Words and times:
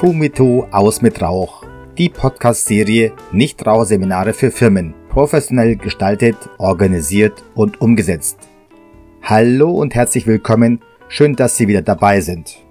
Fumito 0.00 0.66
aus 0.70 1.02
mit 1.02 1.20
Rauch. 1.20 1.62
Die 1.98 2.08
Podcast-Serie 2.08 3.12
Nichtraucherseminare 3.32 4.32
für 4.32 4.50
Firmen. 4.50 4.94
Professionell 5.10 5.76
gestaltet, 5.76 6.36
organisiert 6.56 7.44
und 7.54 7.82
umgesetzt. 7.82 8.38
Hallo 9.22 9.72
und 9.72 9.94
herzlich 9.94 10.26
willkommen. 10.26 10.80
Schön, 11.08 11.36
dass 11.36 11.58
Sie 11.58 11.68
wieder 11.68 11.82
dabei 11.82 12.22
sind. 12.22 12.64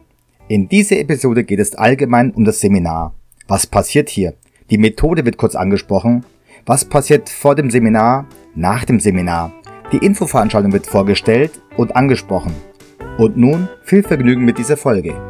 In 0.48 0.70
dieser 0.70 0.98
Episode 0.98 1.44
geht 1.44 1.60
es 1.60 1.76
allgemein 1.76 2.32
um 2.32 2.46
das 2.46 2.62
Seminar. 2.62 3.14
Was 3.48 3.68
passiert 3.68 4.10
hier? 4.10 4.34
Die 4.72 4.80
Methode 4.80 5.24
wird 5.24 5.38
kurz 5.38 5.54
angesprochen. 5.54 6.26
Was 6.66 6.84
passiert 6.84 7.30
vor 7.30 7.54
dem 7.54 7.70
Seminar, 7.70 8.26
nach 8.56 8.86
dem 8.86 9.00
Seminar? 9.00 9.54
Die 9.92 10.04
Infoveranstaltung 10.04 10.74
wird 10.74 10.88
vorgestellt 10.88 11.62
und 11.78 11.96
angesprochen. 11.96 12.56
Und 13.20 13.38
nun 13.38 13.70
viel 13.84 14.02
Vergnügen 14.02 14.46
mit 14.46 14.58
dieser 14.58 14.78
Folge. 14.78 15.29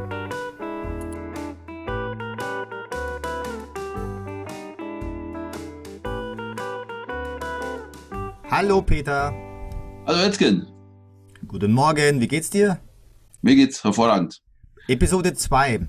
Hallo 8.61 8.81
Peter. 8.81 9.33
Hallo 10.05 10.19
Etzgen. 10.21 10.67
Guten 11.47 11.71
Morgen, 11.71 12.19
wie 12.19 12.27
geht's 12.27 12.49
dir? 12.49 12.81
Mir 13.41 13.55
geht's 13.55 13.81
hervorragend. 13.85 14.41
Episode 14.89 15.33
2. 15.33 15.87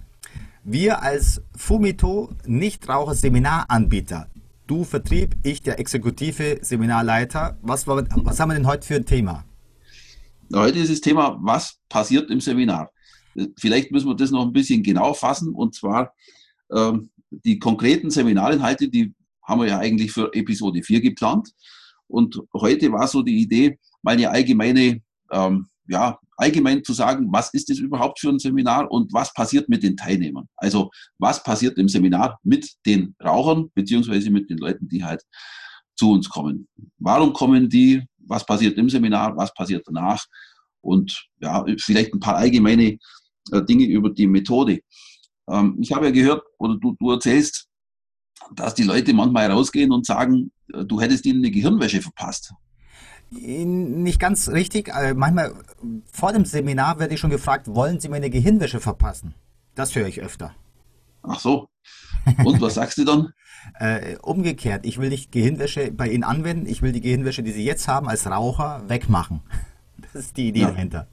Wir 0.62 1.02
als 1.02 1.43
Fumito 1.56 2.30
Nichtraucher-Seminaranbieter. 2.46 4.29
Du 4.69 4.84
Vertrieb, 4.84 5.34
ich 5.43 5.62
der 5.62 5.80
exekutive 5.80 6.60
Seminarleiter. 6.62 7.59
Was, 7.60 7.88
was 7.88 8.38
haben 8.38 8.51
wir 8.51 8.55
denn 8.55 8.69
heute 8.69 8.87
für 8.87 8.95
ein 8.95 9.05
Thema? 9.05 9.45
Heute 10.55 10.79
ist 10.79 10.93
das 10.93 11.01
Thema, 11.01 11.41
was 11.43 11.80
passiert 11.88 12.30
im 12.30 12.41
Seminar? 12.41 12.93
Vielleicht 13.59 13.91
müssen 13.91 14.07
wir 14.07 14.15
das 14.15 14.30
noch 14.30 14.46
ein 14.46 14.52
bisschen 14.52 14.85
genau 14.85 15.13
fassen. 15.13 15.54
Und 15.57 15.74
zwar 15.74 16.15
ähm, 16.73 17.10
die 17.32 17.59
konkreten 17.59 18.10
Seminarinhalte, 18.10 18.88
die 18.88 19.13
haben 19.43 19.60
wir 19.60 19.66
ja 19.66 19.80
eigentlich 19.80 20.13
für 20.13 20.32
Episode 20.32 20.85
4 20.85 21.01
geplant. 21.01 21.52
Und 22.11 22.41
heute 22.55 22.91
war 22.93 23.07
so 23.07 23.23
die 23.23 23.41
Idee, 23.41 23.79
mal 24.03 24.13
eine 24.13 24.30
allgemeine, 24.30 25.01
ähm, 25.30 25.66
ja, 25.89 26.19
allgemein 26.37 26.83
zu 26.83 26.93
sagen, 26.93 27.29
was 27.30 27.53
ist 27.53 27.69
das 27.69 27.79
überhaupt 27.79 28.19
für 28.19 28.30
ein 28.30 28.39
Seminar 28.39 28.91
und 28.91 29.13
was 29.13 29.33
passiert 29.35 29.69
mit 29.69 29.83
den 29.83 29.97
Teilnehmern? 29.97 30.49
Also 30.57 30.91
was 31.19 31.43
passiert 31.43 31.79
im 31.79 31.88
Seminar 31.88 32.38
mit 32.43 32.71
den 32.87 33.15
Rauchern 33.23 33.71
beziehungsweise 33.75 34.31
mit 34.31 34.49
den 34.49 34.59
Leuten, 34.59 34.88
die 34.88 35.05
halt 35.05 35.23
zu 35.97 36.13
uns 36.13 36.29
kommen? 36.29 36.69
Warum 36.99 37.33
kommen 37.33 37.69
die? 37.69 38.03
Was 38.19 38.47
passiert 38.47 38.79
im 38.79 38.88
Seminar? 38.88 39.37
Was 39.37 39.53
passiert 39.53 39.83
danach? 39.87 40.25
Und 40.81 41.27
ja, 41.41 41.65
vielleicht 41.79 42.15
ein 42.15 42.21
paar 42.21 42.37
allgemeine 42.37 42.97
äh, 43.53 43.63
Dinge 43.63 43.85
über 43.85 44.11
die 44.11 44.27
Methode. 44.27 44.81
Ähm, 45.49 45.77
ich 45.81 45.93
habe 45.93 46.07
ja 46.07 46.11
gehört, 46.11 46.43
oder 46.59 46.77
du, 46.77 46.97
du 46.99 47.11
erzählst, 47.11 47.66
dass 48.55 48.75
die 48.75 48.85
Leute 48.85 49.13
manchmal 49.13 49.51
rausgehen 49.51 49.93
und 49.93 50.07
sagen, 50.07 50.51
du 50.73 51.01
hättest 51.01 51.26
ihnen 51.26 51.40
eine 51.40 51.51
Gehirnwäsche 51.51 52.02
verpasst. 52.02 52.54
Nicht 53.30 54.18
ganz 54.18 54.49
richtig. 54.49 54.88
Äh, 54.88 55.15
manchmal 55.15 55.54
vor 56.10 56.32
dem 56.32 56.45
Seminar 56.45 56.99
werde 56.99 57.15
ich 57.15 57.21
schon 57.21 57.30
gefragt, 57.30 57.68
wollen 57.68 58.01
Sie 58.01 58.09
mir 58.09 58.16
eine 58.16 58.30
Gehirnwäsche 58.30 58.80
verpassen? 58.80 59.35
Das 59.74 59.95
höre 59.95 60.09
ich 60.09 60.21
öfter. 60.21 60.54
Ach 61.23 61.38
so. 61.38 61.68
Und 62.45 62.60
was 62.60 62.74
sagst 62.74 62.98
du 62.98 63.04
dann? 63.04 63.32
äh, 63.79 64.16
umgekehrt, 64.16 64.84
ich 64.84 64.98
will 64.98 65.10
nicht 65.10 65.32
Gehirnwäsche 65.32 65.93
bei 65.93 66.09
Ihnen 66.09 66.25
anwenden, 66.25 66.66
ich 66.66 66.82
will 66.82 66.93
die 66.93 67.00
Gehirnwäsche, 67.00 67.43
die 67.43 67.53
Sie 67.53 67.65
jetzt 67.65 67.88
haben 67.88 68.09
als 68.09 68.26
Raucher, 68.26 68.82
wegmachen. 68.88 69.41
Das 70.12 70.25
ist 70.25 70.38
die 70.38 70.48
Idee 70.48 70.62
ja. 70.62 70.71
dahinter. 70.71 71.06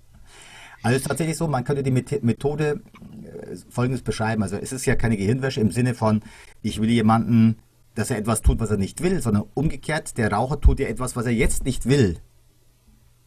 Also 0.82 0.96
es 0.96 1.02
ist 1.02 1.08
tatsächlich 1.08 1.38
so, 1.38 1.48
man 1.48 1.64
könnte 1.64 1.84
die 1.84 1.92
Methode 1.92 2.82
äh, 3.24 3.56
folgendes 3.70 4.02
beschreiben. 4.02 4.42
Also 4.42 4.56
es 4.56 4.72
ist 4.72 4.86
ja 4.86 4.96
keine 4.96 5.18
Gehirnwäsche 5.18 5.60
im 5.62 5.70
Sinne 5.72 5.94
von, 5.94 6.24
ich 6.64 6.82
will 6.82 6.90
jemanden 6.90 7.58
dass 7.98 8.12
er 8.12 8.20
etwas 8.20 8.44
tut, 8.44 8.60
was 8.60 8.70
er 8.70 8.78
nicht 8.78 9.02
will, 9.02 9.24
sondern 9.24 9.46
umgekehrt, 9.56 10.20
der 10.20 10.32
Raucher 10.32 10.62
tut 10.62 10.80
ja 10.80 10.88
etwas, 10.88 11.16
was 11.16 11.26
er 11.26 11.32
jetzt 11.32 11.66
nicht 11.66 11.88
will. 11.88 12.20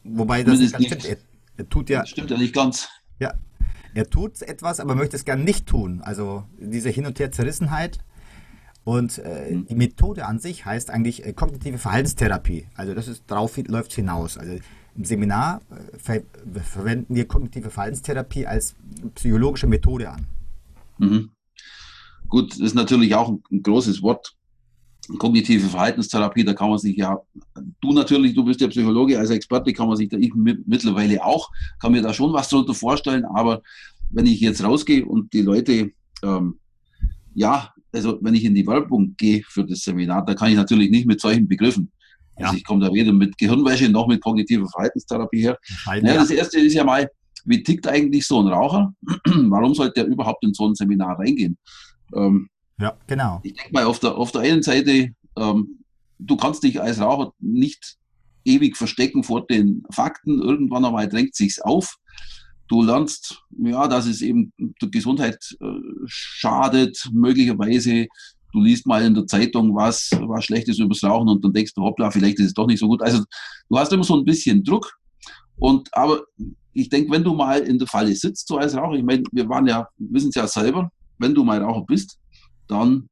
Wobei 0.05 0.45
das 0.45 0.61
nicht, 0.61 0.77
stimmt. 0.77 1.05
Er, 1.05 1.17
er, 1.57 1.69
tut 1.69 1.91
ja. 1.91 2.01
Das 2.01 2.11
stimmt 2.11 2.31
ja 2.31 2.39
nicht 2.39 2.55
ganz. 2.55 2.89
Ja. 3.19 3.35
Er 3.95 4.09
tut 4.09 4.41
etwas, 4.43 4.79
aber 4.79 4.95
möchte 4.95 5.17
es 5.17 5.25
gern 5.25 5.43
nicht 5.43 5.67
tun. 5.67 6.03
Also 6.03 6.45
diese 6.57 6.89
Hin- 6.89 7.07
und 7.07 7.19
Her-Zerrissenheit. 7.19 7.99
Und 8.85 9.19
äh, 9.19 9.51
mhm. 9.51 9.67
die 9.67 9.75
Methode 9.75 10.25
an 10.25 10.39
sich 10.39 10.65
heißt 10.65 10.91
eigentlich 10.91 11.27
äh, 11.27 11.33
kognitive 11.33 11.79
Verhaltenstherapie. 11.79 12.69
Also 12.77 12.95
das 12.95 13.09
ist 13.09 13.25
darauf 13.27 13.57
läuft 13.57 13.93
hinaus. 13.93 14.39
Also 14.39 14.57
im 14.95 15.05
Seminar 15.05 15.63
äh, 15.71 15.99
ver 15.99 16.23
verwenden 16.63 17.17
wir 17.17 17.27
kognitive 17.27 17.71
Verhaltenstherapie 17.71 18.47
als 18.47 18.77
psychologische 19.17 19.67
Methode 19.67 20.11
an. 20.11 20.27
Mhm. 20.99 21.31
Gut, 22.29 22.53
das 22.53 22.61
ist 22.61 22.75
natürlich 22.75 23.17
auch 23.17 23.31
ein, 23.31 23.43
ein 23.51 23.65
großes 23.65 24.03
Wort 24.03 24.37
kognitive 25.19 25.69
Verhaltenstherapie, 25.69 26.45
da 26.45 26.55
kann 26.55 26.71
man 26.71 26.79
sich 26.79 26.97
ja, 26.97 27.19
du 27.81 27.93
natürlich, 27.93 28.35
du 28.35 28.45
bist 28.45 28.61
ja 28.61 28.69
Psychologe, 28.69 29.19
als 29.19 29.31
Experte 29.31 29.73
kann 29.73 29.89
man 29.89 29.97
sich 29.97 30.09
da 30.09 30.17
ich 30.17 30.33
mittlerweile 30.35 31.25
auch, 31.25 31.51
kann 31.81 31.93
mir 31.93 32.03
da 32.03 32.13
schon 32.13 32.33
was 32.33 32.49
darunter 32.49 32.75
vorstellen, 32.75 33.25
aber 33.25 33.63
wenn 34.11 34.27
ich 34.27 34.41
jetzt 34.41 34.63
rausgehe 34.63 35.05
und 35.05 35.33
die 35.33 35.43
Leute, 35.43 35.91
ähm, 36.23 36.59
ja, 37.35 37.73
also 37.93 38.19
wenn 38.21 38.35
ich 38.35 38.45
in 38.45 38.55
die 38.55 38.67
Werbung 38.67 39.15
gehe 39.17 39.43
für 39.47 39.65
das 39.65 39.81
Seminar, 39.81 40.25
da 40.25 40.35
kann 40.35 40.51
ich 40.51 40.57
natürlich 40.57 40.91
nicht 40.91 41.07
mit 41.07 41.21
solchen 41.21 41.49
Begriffen. 41.49 41.91
Ja. 42.39 42.47
Also 42.47 42.59
ich 42.59 42.65
komme 42.65 42.85
da 42.85 42.93
weder 42.93 43.13
mit 43.13 43.37
Gehirnwäsche 43.37 43.89
noch 43.89 44.07
mit 44.07 44.23
kognitiver 44.23 44.69
Verhaltenstherapie 44.69 45.43
her. 45.43 45.59
Naja, 45.87 46.15
das 46.15 46.31
erste 46.31 46.61
ist 46.61 46.75
ja 46.75 46.85
mal, 46.85 47.09
wie 47.45 47.63
tickt 47.63 47.87
eigentlich 47.87 48.27
so 48.27 48.41
ein 48.41 48.49
Raucher? 48.49 48.95
Warum 49.25 49.75
sollte 49.75 50.03
der 50.03 50.07
überhaupt 50.07 50.45
in 50.45 50.55
so 50.55 50.67
ein 50.67 50.75
Seminar 50.75 51.19
reingehen? 51.19 51.59
Ähm, 52.15 52.49
ja, 52.81 52.97
genau. 53.07 53.41
Ich 53.43 53.55
denke 53.55 53.73
mal, 53.73 53.85
auf 53.85 54.01
der, 54.01 54.17
auf 54.17 54.33
der 54.33 54.43
einen 54.43 54.63
Seite, 54.63 55.15
ähm, 55.37 55.85
du 56.19 56.37
kannst 56.37 56.63
dich 56.63 56.81
als 56.81 57.01
Raucher 57.01 57.33
nicht 57.39 57.97
ewig 58.45 58.77
verstecken 58.77 59.23
vor 59.23 59.47
den 59.47 59.85
Fakten. 59.91 60.41
Irgendwann 60.41 60.85
einmal 60.85 61.09
drängt 61.09 61.35
sich's 61.35 61.61
auf. 61.61 61.97
Du 62.69 62.83
lernst, 62.83 63.43
ja, 63.59 63.89
dass 63.89 64.07
es 64.07 64.23
eben 64.23 64.53
der 64.59 64.89
Gesundheit 64.89 65.39
äh, 65.61 65.67
schadet, 66.07 67.09
möglicherweise. 67.13 68.07
Du 68.53 68.61
liest 68.61 68.87
mal 68.87 69.05
in 69.05 69.15
der 69.15 69.27
Zeitung 69.27 69.75
was, 69.75 70.11
was 70.23 70.45
Schlechtes 70.45 70.79
übers 70.79 71.05
Rauchen 71.05 71.29
und 71.29 71.45
dann 71.45 71.53
denkst 71.53 71.75
du, 71.75 71.83
hoppla, 71.83 72.11
vielleicht 72.11 72.39
ist 72.41 72.47
es 72.47 72.55
doch 72.55 72.67
nicht 72.67 72.81
so 72.81 72.89
gut. 72.89 73.03
Also 73.03 73.23
du 73.69 73.79
hast 73.79 73.93
immer 73.93 74.05
so 74.05 74.17
ein 74.17 74.25
bisschen 74.25 74.65
Druck. 74.65 74.93
Und 75.57 75.89
aber 75.93 76.23
ich 76.73 76.89
denke, 76.89 77.11
wenn 77.11 77.25
du 77.25 77.35
mal 77.35 77.61
in 77.61 77.79
der 77.79 77.87
Falle 77.87 78.15
sitzt, 78.15 78.49
so 78.49 78.59
als 78.59 78.77
Raucher, 78.77 78.97
ich 78.97 79.05
meine, 79.05 79.23
wir 79.33 79.49
waren 79.49 79.67
ja, 79.67 79.87
wissen 79.99 80.29
es 80.29 80.35
ja 80.35 80.47
selber, 80.47 80.91
wenn 81.19 81.35
du 81.35 81.45
mal 81.45 81.63
Raucher 81.63 81.85
bist, 81.87 82.20
dann 82.71 83.09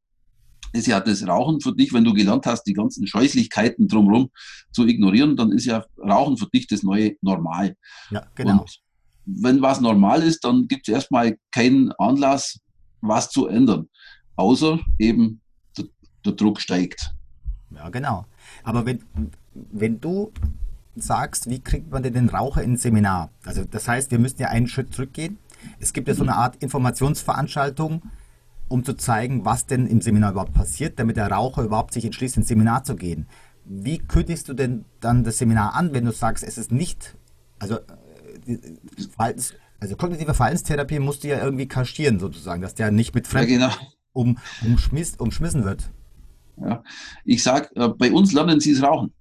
ist 0.73 0.87
ja 0.87 1.01
das 1.01 1.27
Rauchen 1.27 1.61
für 1.61 1.75
dich, 1.75 1.93
wenn 1.93 2.05
du 2.05 2.13
gelernt 2.13 2.47
hast, 2.47 2.65
die 2.65 2.75
ganzen 2.75 3.07
Scheußlichkeiten 3.07 3.89
drumherum 3.89 4.31
zu 4.71 4.87
ignorieren, 4.87 5.37
dann 5.37 5.53
ist 5.53 5.65
ja 5.65 5.85
Rauchen 5.99 6.37
für 6.37 6.47
dich 6.47 6.67
das 6.67 6.83
neue 6.83 7.17
Normal. 7.23 7.75
Ja, 8.11 8.27
genau. 8.35 8.61
Und 8.61 8.81
wenn 9.25 9.63
was 9.63 9.81
normal 9.81 10.23
ist, 10.23 10.45
dann 10.45 10.69
gibt 10.69 10.89
es 10.89 10.95
erstmal 10.95 11.37
keinen 11.53 11.93
Anlass, 11.93 12.61
was 13.01 13.31
zu 13.31 13.47
ändern, 13.47 13.89
außer 14.37 14.79
eben 14.99 15.41
der, 15.77 15.87
der 16.25 16.33
Druck 16.33 16.61
steigt. 16.61 17.15
Ja, 17.71 17.89
genau. 17.91 18.25
Aber 18.65 18.87
wenn, 18.87 19.01
wenn 19.55 20.01
du 20.01 20.33
sagst, 20.97 21.49
wie 21.49 21.61
kriegt 21.61 21.91
man 21.91 22.03
denn 22.03 22.15
den 22.15 22.29
Raucher 22.29 22.63
ins 22.63 22.83
Seminar? 22.83 23.31
Also 23.45 23.65
das 23.65 23.87
heißt, 23.87 24.11
wir 24.11 24.19
müssen 24.19 24.41
ja 24.41 24.49
einen 24.49 24.67
Schritt 24.67 24.95
zurückgehen. 24.95 25.39
Es 25.79 25.93
gibt 25.93 26.09
ja 26.09 26.15
so 26.15 26.23
eine 26.23 26.37
Art 26.37 26.57
Informationsveranstaltung, 26.57 28.03
um 28.69 28.85
zu 28.85 28.95
zeigen, 28.95 29.45
was 29.45 29.67
denn 29.67 29.87
im 29.87 30.01
Seminar 30.01 30.33
überhaupt 30.33 30.55
passiert, 30.55 30.99
damit 30.99 31.17
der 31.17 31.31
Raucher 31.31 31.63
überhaupt 31.63 31.93
sich 31.93 32.05
entschließt, 32.05 32.37
ins 32.37 32.49
Seminar 32.49 32.85
zu 32.85 32.97
gehen. 32.97 33.27
Wie 33.65 33.99
kündigst 33.99 34.49
du 34.49 34.55
denn 34.55 34.85
dann 35.01 35.25
das 35.25 35.39
Seminar 35.39 35.75
an, 35.75 35.93
wenn 35.93 36.05
du 36.05 36.13
sagst, 36.13 36.45
es 36.45 36.59
ist 36.59 36.73
nicht, 36.73 37.17
also, 37.59 37.77
äh, 38.47 38.59
Verhaltens, 39.15 39.55
also 39.81 39.97
kognitive 39.97 40.35
Verhaltenstherapie 40.35 40.99
musst 40.99 41.25
du 41.25 41.29
ja 41.29 41.43
irgendwie 41.43 41.69
kaschieren 41.69 42.19
sozusagen, 42.19 42.63
dass 42.63 42.75
der 42.75 42.91
nicht 42.91 43.15
mit 43.15 43.27
Fremden 43.27 43.61
ja, 43.61 43.69
genau. 43.69 43.91
um, 44.13 44.39
umschmiss, 44.65 45.17
umschmissen 45.17 45.65
wird. 45.65 45.91
Ja. 46.57 46.83
Ich 47.25 47.43
sage, 47.43 47.69
äh, 47.77 47.89
bei 47.89 48.11
uns 48.13 48.33
lernen 48.33 48.61
sie 48.61 48.73
es 48.73 48.83
rauchen. 48.83 49.13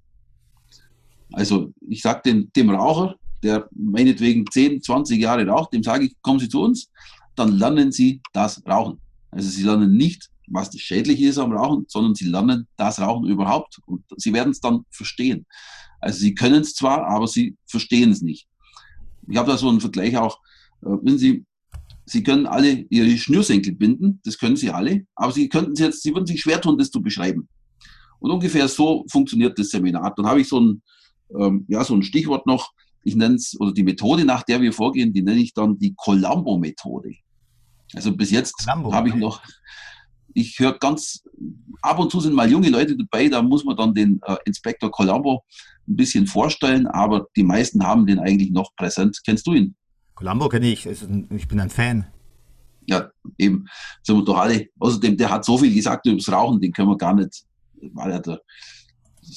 Also 1.33 1.71
ich 1.87 2.01
sage 2.01 2.45
dem 2.45 2.69
Raucher, 2.69 3.15
der 3.43 3.67
meinetwegen 3.71 4.45
10, 4.49 4.81
20 4.81 5.19
Jahre 5.19 5.45
raucht, 5.45 5.73
dem 5.73 5.83
sage 5.83 6.05
ich, 6.05 6.21
kommen 6.21 6.39
Sie 6.39 6.49
zu 6.49 6.61
uns, 6.61 6.89
dann 7.35 7.51
lernen 7.51 7.91
Sie 7.91 8.21
das 8.33 8.65
Rauchen. 8.65 8.99
Also 9.31 9.49
sie 9.49 9.63
lernen 9.63 9.95
nicht, 9.95 10.29
was 10.47 10.69
das 10.69 10.81
Schädliche 10.81 11.27
ist 11.27 11.37
am 11.37 11.51
Rauchen, 11.51 11.85
sondern 11.87 12.15
sie 12.15 12.25
lernen 12.25 12.67
das 12.77 12.99
Rauchen 12.99 13.27
überhaupt 13.27 13.79
und 13.85 14.03
sie 14.15 14.33
werden 14.33 14.51
es 14.51 14.61
dann 14.61 14.85
verstehen. 14.89 15.45
Also 15.99 16.19
sie 16.19 16.33
können 16.33 16.61
es 16.61 16.73
zwar, 16.73 17.05
aber 17.07 17.27
sie 17.27 17.57
verstehen 17.65 18.11
es 18.11 18.21
nicht. 18.21 18.47
Ich 19.29 19.37
habe 19.37 19.51
da 19.51 19.57
so 19.57 19.69
einen 19.69 19.81
Vergleich 19.81 20.15
auch, 20.17 20.39
äh, 20.81 20.89
wenn 21.01 21.17
Sie, 21.17 21.45
Sie 22.05 22.23
können 22.23 22.45
alle 22.45 22.85
Ihre 22.89 23.17
Schnürsenkel 23.17 23.75
binden, 23.75 24.21
das 24.23 24.37
können 24.37 24.55
Sie 24.55 24.69
alle, 24.69 25.05
aber 25.15 25.33
Sie 25.33 25.49
könnten 25.49 25.75
Sie 25.75 25.83
jetzt, 25.83 26.03
Sie 26.03 26.13
würden 26.13 26.25
sich 26.25 26.41
schwer 26.41 26.61
tun, 26.61 26.77
das 26.77 26.89
zu 26.89 27.01
beschreiben. 27.01 27.49
Und 28.19 28.31
ungefähr 28.31 28.67
so 28.67 29.05
funktioniert 29.11 29.59
das 29.59 29.69
Seminar. 29.69 30.13
Dann 30.15 30.25
habe 30.25 30.41
ich 30.41 30.47
so 30.47 30.59
ein, 30.59 30.81
ähm, 31.37 31.65
ja, 31.67 31.83
so 31.83 31.93
ein 31.93 32.03
Stichwort 32.03 32.47
noch, 32.47 32.71
ich 33.03 33.15
nenne 33.15 33.35
es, 33.35 33.59
oder 33.59 33.73
die 33.73 33.83
Methode, 33.83 34.25
nach 34.25 34.43
der 34.43 34.61
wir 34.61 34.73
vorgehen, 34.73 35.13
die 35.13 35.21
nenne 35.21 35.41
ich 35.41 35.53
dann 35.53 35.77
die 35.77 35.93
Colombo-Methode. 35.95 37.13
Also 37.95 38.15
bis 38.15 38.31
jetzt 38.31 38.67
habe 38.67 39.09
ich 39.09 39.15
noch, 39.15 39.41
ich 40.33 40.59
höre 40.59 40.77
ganz, 40.77 41.23
ab 41.81 41.99
und 41.99 42.11
zu 42.11 42.19
sind 42.19 42.33
mal 42.33 42.49
junge 42.49 42.69
Leute 42.69 42.95
dabei, 42.95 43.27
da 43.29 43.41
muss 43.41 43.63
man 43.63 43.75
dann 43.75 43.93
den 43.93 44.19
äh, 44.25 44.35
Inspektor 44.45 44.91
Colombo 44.91 45.43
ein 45.87 45.95
bisschen 45.95 46.27
vorstellen, 46.27 46.87
aber 46.87 47.27
die 47.35 47.43
meisten 47.43 47.83
haben 47.83 48.05
den 48.05 48.19
eigentlich 48.19 48.51
noch 48.51 48.75
präsent. 48.75 49.19
Kennst 49.25 49.47
du 49.47 49.53
ihn? 49.53 49.75
Colombo 50.15 50.49
kenne 50.49 50.67
ich, 50.67 50.85
ich 50.85 51.47
bin 51.47 51.59
ein 51.59 51.69
Fan. 51.69 52.07
Ja, 52.87 53.09
eben, 53.37 53.65
sind 54.01 54.17
wir 54.17 54.25
doch 54.25 54.37
alle. 54.37 54.67
Außerdem, 54.79 55.17
der 55.17 55.29
hat 55.29 55.45
so 55.45 55.57
viel 55.57 55.73
gesagt 55.73 56.05
über 56.05 56.17
das 56.17 56.31
Rauchen, 56.31 56.59
den 56.59 56.71
können 56.71 56.89
wir 56.89 56.97
gar 56.97 57.13
nicht, 57.13 57.43
war 57.93 58.09
ja 58.09 58.19
der, 58.19 58.41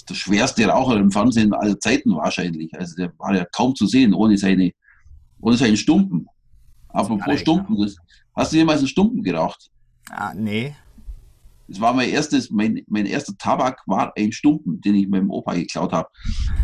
der 0.08 0.14
schwerste 0.14 0.67
Raucher 0.67 0.97
im 0.97 1.11
Fernsehen 1.11 1.52
aller 1.52 1.79
Zeiten 1.79 2.14
wahrscheinlich. 2.14 2.73
Also 2.79 2.94
der 2.97 3.12
war 3.19 3.35
ja 3.35 3.44
kaum 3.52 3.75
zu 3.75 3.87
sehen 3.87 4.14
ohne 4.14 4.38
seine, 4.38 4.73
ohne 5.41 5.56
seinen 5.56 5.76
Stumpen. 5.76 6.26
Apropos 6.88 7.41
Stumpen, 7.41 7.76
das, 7.81 7.97
hast 8.35 8.53
du 8.53 8.56
jemals 8.56 8.81
einen 8.81 8.88
Stumpen 8.88 9.23
geraucht? 9.23 9.71
Ah, 10.11 10.32
nee. 10.35 10.75
Das 11.69 11.81
war 11.81 11.94
mein 11.94 12.11
erstes, 12.11 12.50
mein, 12.50 12.82
mein 12.88 13.06
erster 13.06 13.37
Tabak 13.38 13.81
war 13.87 14.12
ein 14.17 14.32
Stumpen, 14.32 14.81
den 14.81 14.97
ich 14.97 15.09
meinem 15.09 15.31
Opa 15.31 15.55
geklaut 15.55 15.93
habe. 15.93 16.09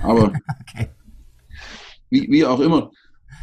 Aber 0.02 0.32
okay. 0.60 0.88
wie, 2.10 2.28
wie 2.30 2.44
auch 2.44 2.58
immer, 2.60 2.90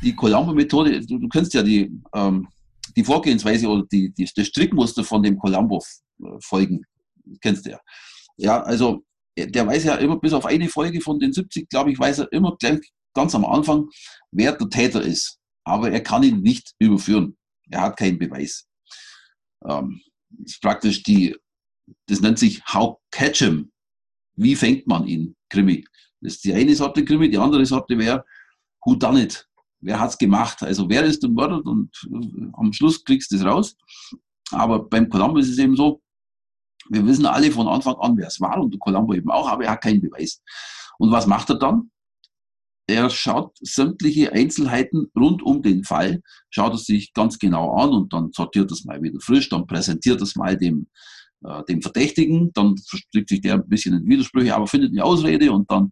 die 0.01 0.13
Colombo-Methode, 0.13 1.05
du, 1.05 1.19
du 1.19 1.27
kennst 1.29 1.53
ja 1.53 1.63
die, 1.63 1.91
ähm, 2.13 2.47
die 2.95 3.03
Vorgehensweise 3.03 3.67
oder 3.67 3.83
die, 3.91 4.13
die, 4.13 4.29
das 4.35 4.47
Strickmuster 4.47 5.03
von 5.03 5.23
dem 5.23 5.37
Colombo 5.37 5.81
äh, 6.21 6.25
folgen. 6.41 6.81
Kennst 7.41 7.65
du 7.65 7.71
ja. 7.71 7.79
Ja, 8.35 8.61
also 8.61 9.03
der 9.37 9.65
weiß 9.65 9.85
ja 9.85 9.95
immer 9.95 10.19
bis 10.19 10.33
auf 10.33 10.45
eine 10.45 10.67
Folge 10.67 11.01
von 11.01 11.19
den 11.19 11.33
70, 11.33 11.69
glaube 11.69 11.91
ich, 11.91 11.99
weiß 11.99 12.19
er 12.19 12.31
immer 12.31 12.55
gleich 12.59 12.79
ganz 13.13 13.33
am 13.35 13.45
Anfang, 13.45 13.87
wer 14.31 14.51
der 14.51 14.69
Täter 14.69 15.01
ist. 15.01 15.39
Aber 15.63 15.91
er 15.91 16.01
kann 16.01 16.23
ihn 16.23 16.41
nicht 16.41 16.73
überführen. 16.79 17.37
Er 17.69 17.81
hat 17.81 17.97
keinen 17.97 18.19
Beweis. 18.19 18.67
Ähm, 19.65 20.01
das 20.29 20.53
ist 20.53 20.61
praktisch 20.61 21.03
die 21.03 21.35
das 22.07 22.21
nennt 22.21 22.39
sich 22.39 22.63
How 22.65 22.97
Catch 23.11 23.39
Him. 23.39 23.71
Wie 24.35 24.55
fängt 24.55 24.87
man 24.87 25.05
ihn? 25.05 25.35
Krimi. 25.49 25.85
Das 26.21 26.35
ist 26.35 26.43
die 26.43 26.53
eine 26.53 26.75
Sorte 26.75 27.03
Krimi, 27.03 27.29
die 27.29 27.37
andere 27.37 27.65
Sorte 27.65 27.97
wäre 27.97 28.25
Who 28.85 28.95
Done 28.95 29.23
It? 29.23 29.47
Wer 29.81 29.99
hat 29.99 30.11
es 30.11 30.17
gemacht? 30.17 30.63
Also 30.63 30.89
wer 30.89 31.03
ist 31.03 31.21
der 31.21 31.29
Mörder 31.29 31.63
und 31.65 31.91
äh, 32.09 32.47
am 32.53 32.71
Schluss 32.71 33.03
kriegst 33.03 33.31
du 33.31 33.35
es 33.35 33.45
raus. 33.45 33.75
Aber 34.51 34.87
beim 34.87 35.09
Columbo 35.09 35.39
ist 35.39 35.49
es 35.49 35.57
eben 35.57 35.75
so, 35.75 36.01
wir 36.89 37.05
wissen 37.05 37.25
alle 37.25 37.51
von 37.51 37.67
Anfang 37.67 37.95
an, 37.95 38.17
wer 38.17 38.27
es 38.27 38.39
war 38.39 38.59
und 38.59 38.79
Columbo 38.79 39.13
eben 39.13 39.29
auch, 39.29 39.49
aber 39.49 39.65
er 39.65 39.71
hat 39.71 39.83
keinen 39.83 40.01
Beweis. 40.01 40.41
Und 40.97 41.11
was 41.11 41.27
macht 41.27 41.49
er 41.49 41.57
dann? 41.57 41.91
Er 42.87 43.09
schaut 43.09 43.55
sämtliche 43.61 44.33
Einzelheiten 44.33 45.07
rund 45.17 45.41
um 45.41 45.61
den 45.61 45.83
Fall, 45.83 46.21
schaut 46.49 46.73
es 46.73 46.85
sich 46.85 47.13
ganz 47.13 47.39
genau 47.39 47.75
an 47.75 47.91
und 47.91 48.13
dann 48.13 48.31
sortiert 48.33 48.71
es 48.71 48.83
mal 48.83 49.01
wieder 49.01 49.19
frisch, 49.21 49.49
dann 49.49 49.67
präsentiert 49.67 50.21
es 50.21 50.35
mal 50.35 50.57
dem 50.57 50.87
äh, 51.43 51.63
dem 51.65 51.81
Verdächtigen, 51.81 52.51
dann 52.53 52.75
verstrickt 52.77 53.29
sich 53.29 53.41
der 53.41 53.55
ein 53.55 53.67
bisschen 53.67 53.95
in 53.95 54.07
Widersprüche, 54.07 54.55
aber 54.55 54.67
findet 54.67 54.91
eine 54.91 55.03
Ausrede 55.03 55.51
und 55.51 55.69
dann 55.69 55.91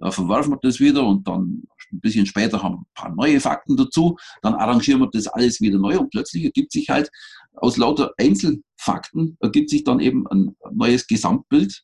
äh, 0.00 0.10
verwerfen 0.10 0.52
wir 0.52 0.58
das 0.62 0.80
wieder 0.80 1.04
und 1.06 1.26
dann 1.26 1.64
ein 1.92 2.00
bisschen 2.00 2.26
später 2.26 2.62
haben 2.62 2.76
wir 2.76 2.80
ein 2.80 2.94
paar 2.94 3.14
neue 3.14 3.40
Fakten 3.40 3.76
dazu, 3.76 4.16
dann 4.42 4.54
arrangieren 4.54 5.00
wir 5.00 5.08
das 5.12 5.26
alles 5.26 5.60
wieder 5.60 5.78
neu 5.78 5.98
und 5.98 6.10
plötzlich 6.10 6.44
ergibt 6.44 6.72
sich 6.72 6.88
halt 6.88 7.10
aus 7.54 7.76
lauter 7.76 8.12
Einzelfakten 8.18 9.36
ergibt 9.40 9.70
sich 9.70 9.84
dann 9.84 10.00
eben 10.00 10.26
ein 10.28 10.56
neues 10.72 11.06
Gesamtbild 11.06 11.82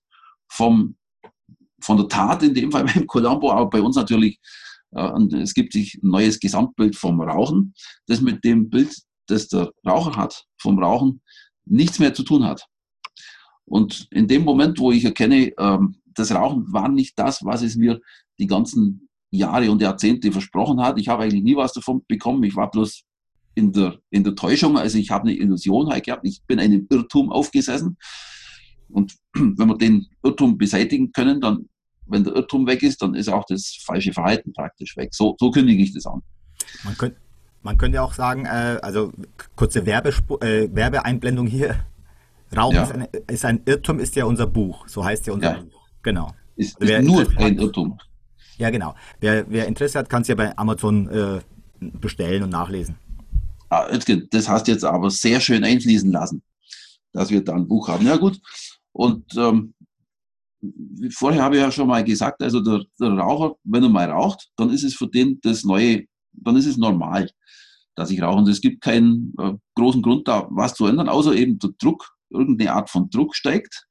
vom, 0.48 0.96
von 1.82 1.96
der 1.96 2.08
Tat, 2.08 2.42
in 2.42 2.54
dem 2.54 2.70
Fall 2.70 2.84
beim 2.94 3.06
Colombo, 3.06 3.52
aber 3.52 3.70
bei 3.70 3.82
uns 3.82 3.96
natürlich, 3.96 4.38
äh, 4.92 5.10
es 5.36 5.54
gibt 5.54 5.72
sich 5.72 5.94
ein 6.02 6.10
neues 6.10 6.40
Gesamtbild 6.40 6.96
vom 6.96 7.20
Rauchen, 7.20 7.74
das 8.06 8.20
mit 8.20 8.44
dem 8.44 8.70
Bild, 8.70 8.94
das 9.26 9.48
der 9.48 9.70
Raucher 9.86 10.16
hat, 10.16 10.44
vom 10.58 10.78
Rauchen, 10.78 11.22
nichts 11.64 11.98
mehr 11.98 12.14
zu 12.14 12.22
tun 12.22 12.44
hat. 12.44 12.66
Und 13.64 14.08
in 14.10 14.26
dem 14.26 14.44
Moment, 14.44 14.78
wo 14.80 14.90
ich 14.90 15.04
erkenne, 15.04 15.52
ähm, 15.58 15.96
das 16.06 16.32
Rauchen 16.32 16.72
war 16.72 16.88
nicht 16.88 17.18
das, 17.18 17.44
was 17.44 17.62
es 17.62 17.76
mir 17.76 18.00
die 18.38 18.46
ganzen 18.46 19.08
Jahre 19.30 19.70
und 19.70 19.80
Jahrzehnte 19.80 20.32
versprochen 20.32 20.80
hat. 20.80 20.98
Ich 20.98 21.08
habe 21.08 21.22
eigentlich 21.22 21.44
nie 21.44 21.56
was 21.56 21.72
davon 21.72 22.02
bekommen. 22.08 22.42
Ich 22.42 22.56
war 22.56 22.70
bloß 22.70 23.04
in 23.54 23.72
der, 23.72 23.98
in 24.10 24.24
der 24.24 24.34
Täuschung. 24.34 24.76
Also 24.76 24.98
ich 24.98 25.10
habe 25.10 25.28
eine 25.28 25.36
Illusion 25.36 25.88
halt 25.88 26.04
gehabt. 26.04 26.26
Ich 26.26 26.42
bin 26.46 26.58
einem 26.58 26.86
Irrtum 26.90 27.30
aufgesessen. 27.30 27.96
Und 28.88 29.16
wenn 29.34 29.68
wir 29.68 29.78
den 29.78 30.06
Irrtum 30.22 30.58
beseitigen 30.58 31.12
können, 31.12 31.40
dann, 31.40 31.68
wenn 32.10 32.24
der 32.24 32.34
Irrtum 32.34 32.66
weg 32.66 32.82
ist, 32.82 33.02
dann 33.02 33.14
ist 33.14 33.28
auch 33.28 33.44
das 33.48 33.78
falsche 33.84 34.12
Verhalten 34.12 34.52
praktisch 34.52 34.96
weg. 34.96 35.14
So, 35.14 35.36
so 35.38 35.50
kündige 35.50 35.82
ich 35.82 35.92
das 35.94 36.06
an. 36.06 36.22
Man 36.84 36.96
könnte, 36.96 37.16
man 37.62 37.78
könnte 37.78 38.02
auch 38.02 38.12
sagen, 38.12 38.46
äh, 38.46 38.78
also 38.82 39.12
kurze 39.56 39.86
Werbesp 39.86 40.42
äh, 40.42 40.74
Werbeeinblendung 40.74 41.46
hier. 41.46 41.84
Rauchen 42.56 42.74
ja. 42.74 42.82
ist, 42.82 42.92
ein, 42.92 43.08
ist, 43.28 43.44
ein, 43.44 43.60
Irrtum, 43.64 44.00
ist 44.00 44.16
ja 44.16 44.24
unser 44.24 44.46
Buch. 44.46 44.88
So 44.88 45.04
heißt 45.04 45.26
ja 45.26 45.32
unser 45.32 45.56
ja. 45.56 45.62
Buch. 45.62 45.88
Genau. 46.02 46.32
Ist, 46.56 46.78
ist 46.80 47.04
nur 47.04 47.26
ein 47.36 47.58
Irrtum. 47.58 47.98
Ja, 48.58 48.70
genau. 48.70 48.94
Wer, 49.20 49.46
wer 49.48 49.66
Interesse 49.66 49.98
hat, 49.98 50.10
kann 50.10 50.22
es 50.22 50.28
ja 50.28 50.34
bei 50.34 50.56
Amazon 50.58 51.08
äh, 51.08 51.40
bestellen 51.80 52.42
und 52.42 52.50
nachlesen. 52.50 52.96
Ah, 53.70 53.86
das 54.30 54.48
hast 54.48 54.66
du 54.66 54.72
jetzt 54.72 54.84
aber 54.84 55.10
sehr 55.10 55.40
schön 55.40 55.62
einfließen 55.62 56.10
lassen, 56.10 56.42
dass 57.12 57.30
wir 57.30 57.42
da 57.42 57.54
ein 57.54 57.68
Buch 57.68 57.88
haben. 57.88 58.04
Ja, 58.04 58.16
gut. 58.16 58.40
Und 58.92 59.24
ähm, 59.36 59.74
vorher 61.10 61.42
habe 61.42 61.56
ich 61.56 61.62
ja 61.62 61.70
schon 61.70 61.88
mal 61.88 62.04
gesagt, 62.04 62.42
also 62.42 62.60
der, 62.60 62.84
der, 63.00 63.10
Raucher, 63.10 63.56
wenn 63.64 63.82
er 63.82 63.88
mal 63.88 64.10
raucht, 64.10 64.48
dann 64.56 64.70
ist 64.70 64.84
es 64.84 64.94
für 64.94 65.08
den 65.08 65.40
das 65.42 65.64
Neue, 65.64 66.04
dann 66.32 66.56
ist 66.56 66.66
es 66.66 66.76
normal, 66.76 67.30
dass 67.96 68.10
ich 68.10 68.22
rauche. 68.22 68.38
Und 68.38 68.48
es 68.48 68.60
gibt 68.60 68.82
keinen 68.82 69.34
äh, 69.38 69.52
großen 69.74 70.02
Grund 70.02 70.28
da, 70.28 70.46
was 70.50 70.74
zu 70.74 70.86
ändern, 70.86 71.08
außer 71.08 71.34
eben 71.34 71.58
der 71.58 71.70
Druck, 71.78 72.10
irgendeine 72.30 72.74
Art 72.74 72.90
von 72.90 73.10
Druck 73.10 73.34
steigt, 73.34 73.86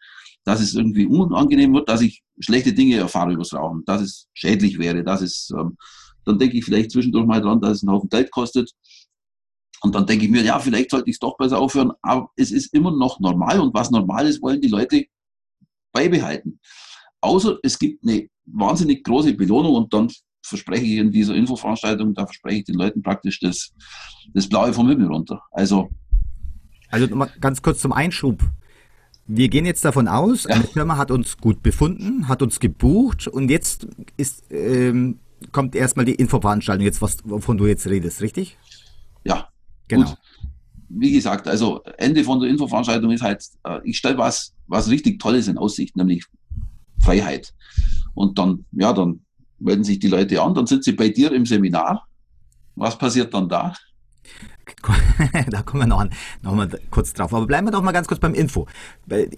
dass 0.46 0.62
es 0.62 0.74
irgendwie 0.74 1.06
unangenehm 1.06 1.74
wird, 1.74 1.90
dass 1.90 2.02
ich 2.02 2.24
schlechte 2.40 2.74
Dinge 2.74 2.98
erfahre 2.98 3.34
übers 3.34 3.54
Rauchen, 3.54 3.84
dass 3.86 4.02
es 4.02 4.28
schädlich 4.34 4.80
wäre, 4.80 5.04
dass 5.04 5.22
es, 5.22 5.52
ähm, 5.58 5.76
dann 6.26 6.40
denke 6.40 6.58
ich 6.58 6.66
vielleicht 6.66 6.92
zwischendurch 6.92 7.26
mal 7.26 7.42
dran, 7.42 7.62
dass 7.62 7.78
es 7.78 7.84
einen 7.84 7.92
Haufen 7.92 8.10
Geld 8.10 8.32
kostet. 8.32 8.72
Und 9.82 9.96
dann 9.96 10.06
denke 10.06 10.26
ich 10.26 10.32
mir, 10.32 10.44
ja, 10.44 10.60
vielleicht 10.60 10.92
sollte 10.92 11.10
ich 11.10 11.16
es 11.16 11.20
doch 11.20 11.38
besser 11.38 11.60
aufhören, 11.60 11.94
aber 12.02 12.30
es 12.36 12.52
ist 12.52 12.74
immer 12.74 12.92
noch 12.92 13.20
normal 13.20 13.60
und 13.60 13.74
was 13.74 13.92
normal 13.92 14.28
ist, 14.28 14.42
wollen 14.42 14.62
die 14.62 14.68
Leute 14.68 15.06
beibehalten. 15.92 16.60
Außer 17.22 17.58
es 17.64 17.78
gibt 17.78 18.04
eine 18.08 18.28
wahnsinnig 18.46 19.04
große 19.04 19.34
Belohnung 19.34 19.76
und 19.76 19.94
dann 19.94 20.10
verspreche 20.42 20.86
ich 20.86 20.98
in 20.98 21.12
dieser 21.12 21.36
Infoveranstaltung, 21.36 22.14
da 22.14 22.26
verspreche 22.26 22.60
ich 22.60 22.66
den 22.66 22.76
Leuten 22.76 23.04
praktisch 23.04 23.40
das, 23.40 23.74
das 24.34 24.48
Blaue 24.48 24.74
vom 24.74 24.88
Himmel 24.88 25.08
runter. 25.08 25.42
Also 25.52 25.90
also 26.90 27.08
ganz 27.40 27.62
kurz 27.62 27.80
zum 27.80 27.94
Einschub. 27.94 28.42
Wir 29.28 29.48
gehen 29.50 29.66
jetzt 29.66 29.86
davon 29.86 30.08
aus, 30.08 30.48
eine 30.48 30.64
Firma 30.64 30.98
hat 30.98 31.12
uns 31.12 31.38
gut 31.38 31.62
befunden, 31.62 32.28
hat 32.28 32.42
uns 32.42 32.60
gebucht 32.60 33.28
und 33.28 33.50
jetzt 33.50 33.88
ist, 34.18 34.44
ähm, 34.50 35.20
kommt 35.52 35.76
erstmal 35.76 36.06
die 36.06 36.16
Infoveranstaltung, 36.16 36.84
jetzt 36.84 37.02
was, 37.02 37.18
wovon 37.24 37.58
du 37.58 37.68
jetzt 37.68 37.86
redest, 37.86 38.22
richtig? 38.22 38.58
Ja, 39.24 39.50
genau. 39.88 40.08
Gut. 40.08 40.18
Wie 40.90 41.12
gesagt, 41.12 41.48
also 41.48 41.84
Ende 41.98 42.24
von 42.24 42.40
der 42.40 42.50
Infoveranstaltung 42.50 43.12
ist 43.12 43.22
halt, 43.22 43.44
äh, 43.64 43.80
ich 43.84 43.98
stelle 43.98 44.18
was, 44.18 44.54
was 44.68 44.90
richtig 44.90 45.20
Tolles 45.20 45.48
in 45.48 45.58
Aussicht, 45.58 45.96
nämlich 45.96 46.26
Freiheit. 47.00 47.54
Und 48.14 48.38
dann, 48.38 48.66
ja, 48.72 48.92
dann 48.94 49.22
melden 49.60 49.84
sich 49.84 50.00
die 50.00 50.08
Leute 50.08 50.42
an, 50.42 50.54
dann 50.54 50.68
sind 50.68 50.84
sie 50.84 50.94
bei 50.94 51.10
dir 51.10 51.32
im 51.32 51.46
Seminar. 51.46 52.08
Was 52.76 52.98
passiert 52.98 53.34
dann 53.34 53.50
da? 53.50 53.74
da 55.50 55.62
kommen 55.64 55.84
wir 55.84 55.88
noch, 55.88 56.00
an, 56.00 56.12
noch 56.42 56.54
mal 56.54 56.70
kurz 56.92 57.14
drauf. 57.14 57.34
Aber 57.34 57.46
bleiben 57.46 57.68
wir 57.68 57.72
doch 57.72 57.82
mal 57.82 57.92
ganz 57.92 58.08
kurz 58.08 58.20
beim 58.20 58.34
Info. 58.34 58.68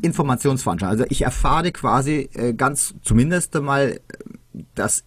Informationsveranstaltung. 0.01 0.91
Also 0.91 1.05
ich 1.09 1.23
erfahre 1.23 1.71
quasi 1.71 2.29
äh, 2.33 2.53
ganz 2.53 2.95
zumindest 3.01 3.55
einmal, 3.55 3.99
dass, 4.75 5.05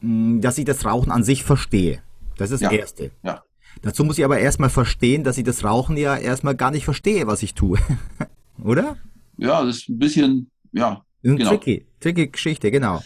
dass 0.00 0.58
ich 0.58 0.64
das 0.64 0.84
Rauchen 0.84 1.10
an 1.10 1.24
sich 1.24 1.44
verstehe. 1.44 2.02
Das 2.36 2.50
ist 2.50 2.62
das 2.62 2.72
ja. 2.72 2.78
Erste. 2.78 3.10
Ja. 3.22 3.42
Dazu 3.84 4.02
muss 4.02 4.18
ich 4.18 4.24
aber 4.24 4.38
erstmal 4.38 4.70
verstehen, 4.70 5.24
dass 5.24 5.36
ich 5.36 5.44
das 5.44 5.62
Rauchen 5.62 5.98
ja 5.98 6.16
erstmal 6.16 6.54
gar 6.54 6.70
nicht 6.70 6.86
verstehe, 6.86 7.26
was 7.26 7.42
ich 7.42 7.52
tue. 7.52 7.78
Oder? 8.64 8.96
Ja, 9.36 9.62
das 9.62 9.76
ist 9.76 9.88
ein 9.90 9.98
bisschen, 9.98 10.50
ja. 10.72 11.04
Ein 11.22 11.36
genau. 11.36 11.50
tricky, 11.50 11.86
tricky 12.00 12.28
Geschichte, 12.28 12.70
genau. 12.70 13.02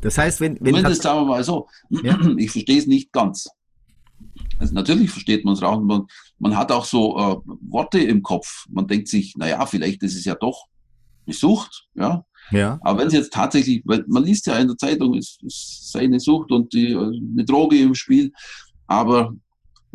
Das 0.00 0.16
heißt, 0.16 0.40
wenn. 0.40 0.58
wenn 0.60 0.74
Zumindest 0.74 1.02
sagen 1.02 1.20
wir 1.20 1.26
mal 1.26 1.42
so, 1.44 1.68
ja? 1.90 2.18
ich 2.36 2.52
verstehe 2.52 2.78
es 2.78 2.86
nicht 2.86 3.12
ganz. 3.12 3.48
Also 4.58 4.74
natürlich 4.74 5.10
versteht 5.10 5.44
man 5.44 5.54
es 5.54 5.62
Rauchen. 5.62 5.86
Man, 5.86 6.06
man 6.38 6.56
hat 6.56 6.70
auch 6.70 6.84
so 6.84 7.18
äh, 7.18 7.36
Worte 7.68 7.98
im 7.98 8.22
Kopf. 8.22 8.64
Man 8.70 8.86
denkt 8.86 9.08
sich, 9.08 9.34
naja, 9.36 9.66
vielleicht 9.66 10.02
ist 10.04 10.16
es 10.16 10.24
ja 10.24 10.36
doch 10.36 10.66
eine 11.26 11.34
Sucht, 11.34 11.88
ja. 11.94 12.24
Ja. 12.52 12.78
Aber 12.82 13.00
wenn 13.00 13.08
es 13.08 13.12
jetzt 13.12 13.32
tatsächlich, 13.32 13.82
weil 13.84 14.04
man 14.06 14.22
liest 14.22 14.46
ja 14.46 14.56
in 14.56 14.68
der 14.68 14.76
Zeitung, 14.76 15.16
es, 15.16 15.38
es 15.44 15.90
sei 15.90 16.00
eine 16.00 16.20
Sucht 16.20 16.52
und 16.52 16.72
die, 16.72 16.92
äh, 16.92 16.96
eine 16.96 17.44
Droge 17.44 17.78
im 17.78 17.94
Spiel. 17.96 18.32
Aber 18.86 19.34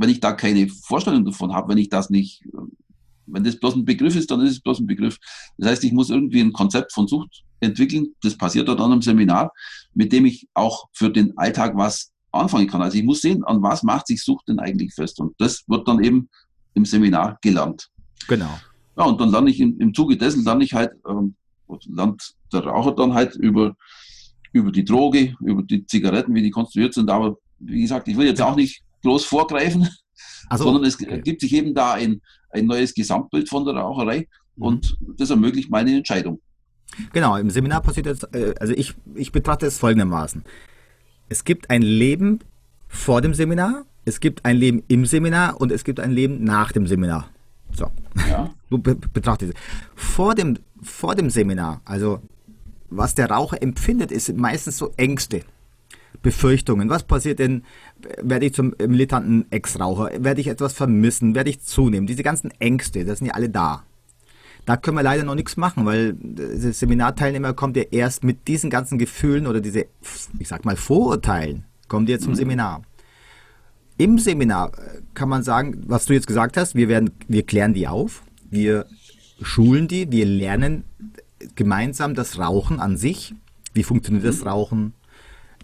wenn 0.02 0.10
ich 0.10 0.20
da 0.20 0.34
keine 0.34 0.68
Vorstellung 0.68 1.26
davon 1.26 1.54
habe, 1.54 1.70
wenn 1.70 1.78
ich 1.78 1.90
das 1.90 2.10
nicht, 2.10 2.44
wenn 3.28 3.44
das 3.44 3.60
bloß 3.60 3.76
ein 3.76 3.86
Begriff 3.86 4.16
ist, 4.16 4.32
dann 4.32 4.42
ist 4.42 4.52
es 4.52 4.60
bloß 4.60 4.80
ein 4.80 4.88
Begriff. 4.88 5.18
Das 5.58 5.70
heißt, 5.70 5.84
ich 5.84 5.92
muss 5.92 6.10
irgendwie 6.10 6.42
ein 6.42 6.54
Konzept 6.54 6.92
von 6.92 7.08
Sucht 7.08 7.44
entwickeln. 7.60 8.08
Das 8.24 8.36
passiert 8.36 8.68
dann 8.68 8.80
am 8.80 9.02
Seminar, 9.02 9.52
mit 9.94 10.12
dem 10.12 10.26
ich 10.26 10.48
auch 10.54 10.88
für 10.94 11.10
den 11.10 11.38
Alltag 11.38 11.74
was 11.76 12.12
anfangen 12.32 12.68
kann. 12.68 12.82
Also 12.82 12.98
ich 12.98 13.04
muss 13.04 13.22
sehen, 13.22 13.44
an 13.44 13.62
was 13.62 13.84
macht 13.84 14.08
sich 14.08 14.24
Sucht 14.24 14.48
denn 14.48 14.60
eigentlich 14.60 14.94
fest. 14.94 15.20
Und 15.20 15.36
das 15.38 15.64
wird 15.68 15.88
dann 15.88 16.04
eben 16.04 16.30
im 16.74 16.86
Seminar 16.86 17.38
gelernt. 17.42 17.90
Genau. 18.28 18.60
Ja, 18.98 19.04
und 19.06 19.22
dann 19.22 19.30
lerne 19.30 19.50
ich 19.50 19.60
im, 19.60 19.80
im 19.80 19.94
Zuge 19.94 20.18
dessen, 20.18 20.44
lerne 20.44 20.64
ich 20.64 20.74
halt, 20.74 20.92
ähm, 21.08 21.36
lernt 21.88 22.36
der 22.52 22.62
Raucher 22.62 22.94
dann 22.94 23.14
halt 23.14 23.36
über, 23.36 23.76
über 24.52 24.72
die 24.72 24.84
Droge, 24.84 25.36
über 25.42 25.62
die 25.62 25.86
Zigaretten, 25.86 26.34
wie 26.34 26.42
die 26.42 26.52
konstruiert 26.52 26.94
sind. 26.94 27.10
Aber 27.10 27.38
wie 27.60 27.82
gesagt, 27.82 28.08
ich 28.08 28.18
will 28.18 28.26
jetzt 28.26 28.42
auch 28.42 28.56
nicht 28.56 28.84
groß 29.02 29.26
vorgreifen, 29.26 29.88
so, 30.52 30.64
sondern 30.64 30.86
es 30.86 30.96
okay. 30.96 31.22
gibt 31.22 31.42
sich 31.42 31.54
eben 31.54 31.74
da 31.74 31.94
ein, 31.94 32.22
ein 32.50 32.66
neues 32.66 32.94
Gesamtbild 32.94 33.50
von 33.50 33.66
der 33.66 33.76
Raucherei 33.76 34.28
mhm. 34.56 34.64
und 34.64 34.98
das 35.18 35.30
ermöglicht 35.30 35.70
meine 35.70 35.96
Entscheidung. 35.96 36.42
Genau, 37.14 37.38
im 37.38 37.50
Seminar 37.50 37.82
passiert 37.82 38.06
jetzt, 38.06 38.28
äh, 38.36 38.54
also 38.60 38.74
ich, 38.74 38.96
ich 39.16 39.32
betrachte 39.32 39.66
es 39.66 39.78
folgendermaßen. 39.78 40.44
Es 41.30 41.46
gibt 41.46 41.70
ein 41.70 41.82
Leben 41.82 42.40
vor 42.88 43.22
dem 43.22 43.34
Seminar, 43.34 43.86
es 44.04 44.20
gibt 44.20 44.44
ein 44.46 44.58
Leben 44.58 44.84
im 44.88 45.06
Seminar 45.06 45.62
und 45.62 45.72
es 45.72 45.84
gibt 45.84 46.00
ein 46.00 46.12
Leben 46.12 46.44
nach 46.44 46.72
dem 46.72 46.88
Seminar. 46.88 47.30
So. 47.74 47.90
Ja. 48.30 48.50
Du 48.70 48.78
betrachtest. 48.78 49.54
Vor 49.96 50.34
dem, 50.34 50.58
vor 50.82 51.14
dem 51.14 51.30
Seminar, 51.30 51.82
also 51.84 52.22
was 52.90 53.16
der 53.16 53.30
Raucher 53.30 53.62
empfindet, 53.62 54.14
ist 54.14 54.34
meistens 54.34 54.78
so 54.78 54.94
Ängste, 54.96 55.42
Befürchtungen. 56.22 56.90
Was 56.90 57.04
passiert 57.04 57.40
denn? 57.40 57.64
Werde 58.22 58.46
ich 58.46 58.54
zum 58.54 58.76
militanten 58.80 59.46
Ex-Raucher? 59.50 60.12
Werde 60.24 60.42
ich 60.42 60.48
etwas 60.48 60.74
vermissen? 60.74 61.36
Werde 61.36 61.50
ich 61.50 61.62
zunehmen? 61.62 62.08
Diese 62.08 62.24
ganzen 62.24 62.52
Ängste, 62.60 63.06
das 63.06 63.20
sind 63.20 63.28
ja 63.28 63.34
alle 63.34 63.50
da. 63.50 63.84
Da 64.66 64.78
können 64.78 64.98
wir 64.98 65.04
leider 65.04 65.24
noch 65.24 65.36
nichts 65.36 65.58
machen, 65.58 65.86
weil 65.86 66.14
der 66.14 66.74
Seminarteilnehmer 66.74 67.54
kommt 67.54 67.76
ja 67.78 67.84
erst 67.84 68.24
mit 68.24 68.48
diesen 68.48 68.70
ganzen 68.70 69.00
Gefühlen 69.00 69.48
oder 69.48 69.60
diese, 69.60 69.88
ich 70.38 70.48
sag 70.48 70.66
mal, 70.66 70.76
Vorurteilen, 70.76 71.66
kommt 71.88 72.10
ja 72.10 72.20
zum 72.20 72.34
mhm. 72.34 72.38
Seminar. 72.38 72.82
Im 73.98 74.20
Seminar 74.20 74.72
äh, 74.78 75.02
kann 75.14 75.30
man 75.30 75.44
sagen, 75.44 75.82
was 75.88 76.06
du 76.06 76.14
jetzt 76.14 76.28
gesagt 76.28 76.58
hast, 76.58 76.76
wir 76.76 76.88
werden, 76.88 77.12
wir 77.28 77.44
klären 77.44 77.74
die 77.74 77.88
auf, 77.88 78.24
wir 78.50 78.86
schulen 79.42 79.88
die, 79.88 80.12
wir 80.12 80.26
lernen 80.26 80.84
gemeinsam 81.56 82.14
das 82.14 82.38
Rauchen 82.38 82.80
an 82.80 82.98
sich. 82.98 83.34
Wie 83.74 83.84
funktioniert 83.84 84.26
das 84.26 84.42
mhm. 84.42 84.48
Rauchen? 84.48 84.94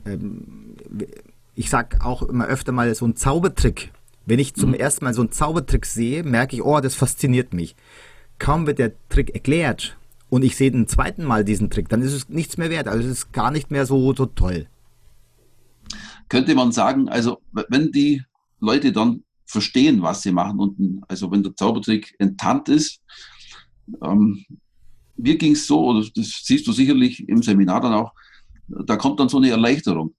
Ähm, 0.07 0.75
ich 1.55 1.69
sag 1.69 2.05
auch 2.05 2.21
immer 2.23 2.45
öfter 2.45 2.71
mal 2.71 2.93
so 2.95 3.05
ein 3.05 3.15
Zaubertrick. 3.15 3.91
Wenn 4.25 4.39
ich 4.39 4.53
zum 4.53 4.69
mhm. 4.69 4.75
ersten 4.75 5.05
Mal 5.05 5.13
so 5.13 5.21
einen 5.21 5.31
Zaubertrick 5.31 5.85
sehe, 5.85 6.23
merke 6.23 6.55
ich, 6.55 6.63
oh, 6.63 6.79
das 6.79 6.95
fasziniert 6.95 7.53
mich. 7.53 7.75
Kaum 8.39 8.67
wird 8.67 8.79
der 8.79 8.93
Trick 9.09 9.31
erklärt 9.33 9.97
und 10.29 10.43
ich 10.43 10.55
sehe 10.55 10.71
den 10.71 10.87
zweiten 10.87 11.23
Mal 11.23 11.43
diesen 11.43 11.69
Trick, 11.69 11.89
dann 11.89 12.01
ist 12.01 12.13
es 12.13 12.29
nichts 12.29 12.57
mehr 12.57 12.69
wert. 12.69 12.87
Also 12.87 13.07
es 13.07 13.19
ist 13.19 13.33
gar 13.33 13.51
nicht 13.51 13.71
mehr 13.71 13.85
so, 13.85 14.13
so 14.13 14.25
toll. 14.25 14.67
Könnte 16.29 16.53
man 16.55 16.71
sagen, 16.71 17.07
also 17.09 17.39
wenn 17.69 17.91
die 17.91 18.21
Leute 18.59 18.91
dann 18.91 19.23
verstehen, 19.45 20.01
was 20.01 20.21
sie 20.21 20.31
machen 20.31 20.59
und 20.59 21.01
also 21.07 21.31
wenn 21.31 21.41
der 21.41 21.55
Zaubertrick 21.55 22.13
enttarnt 22.19 22.67
ist, 22.69 23.01
ähm, 24.03 24.45
mir 25.15 25.37
ging 25.37 25.53
es 25.53 25.65
so, 25.65 25.85
oder 25.85 26.05
das 26.15 26.41
siehst 26.43 26.67
du 26.67 26.71
sicherlich 26.71 27.27
im 27.27 27.41
Seminar 27.41 27.81
dann 27.81 27.93
auch, 27.93 28.13
da 28.67 28.95
kommt 28.97 29.19
dann 29.19 29.29
so 29.29 29.37
eine 29.37 29.49
Erleichterung. 29.49 30.15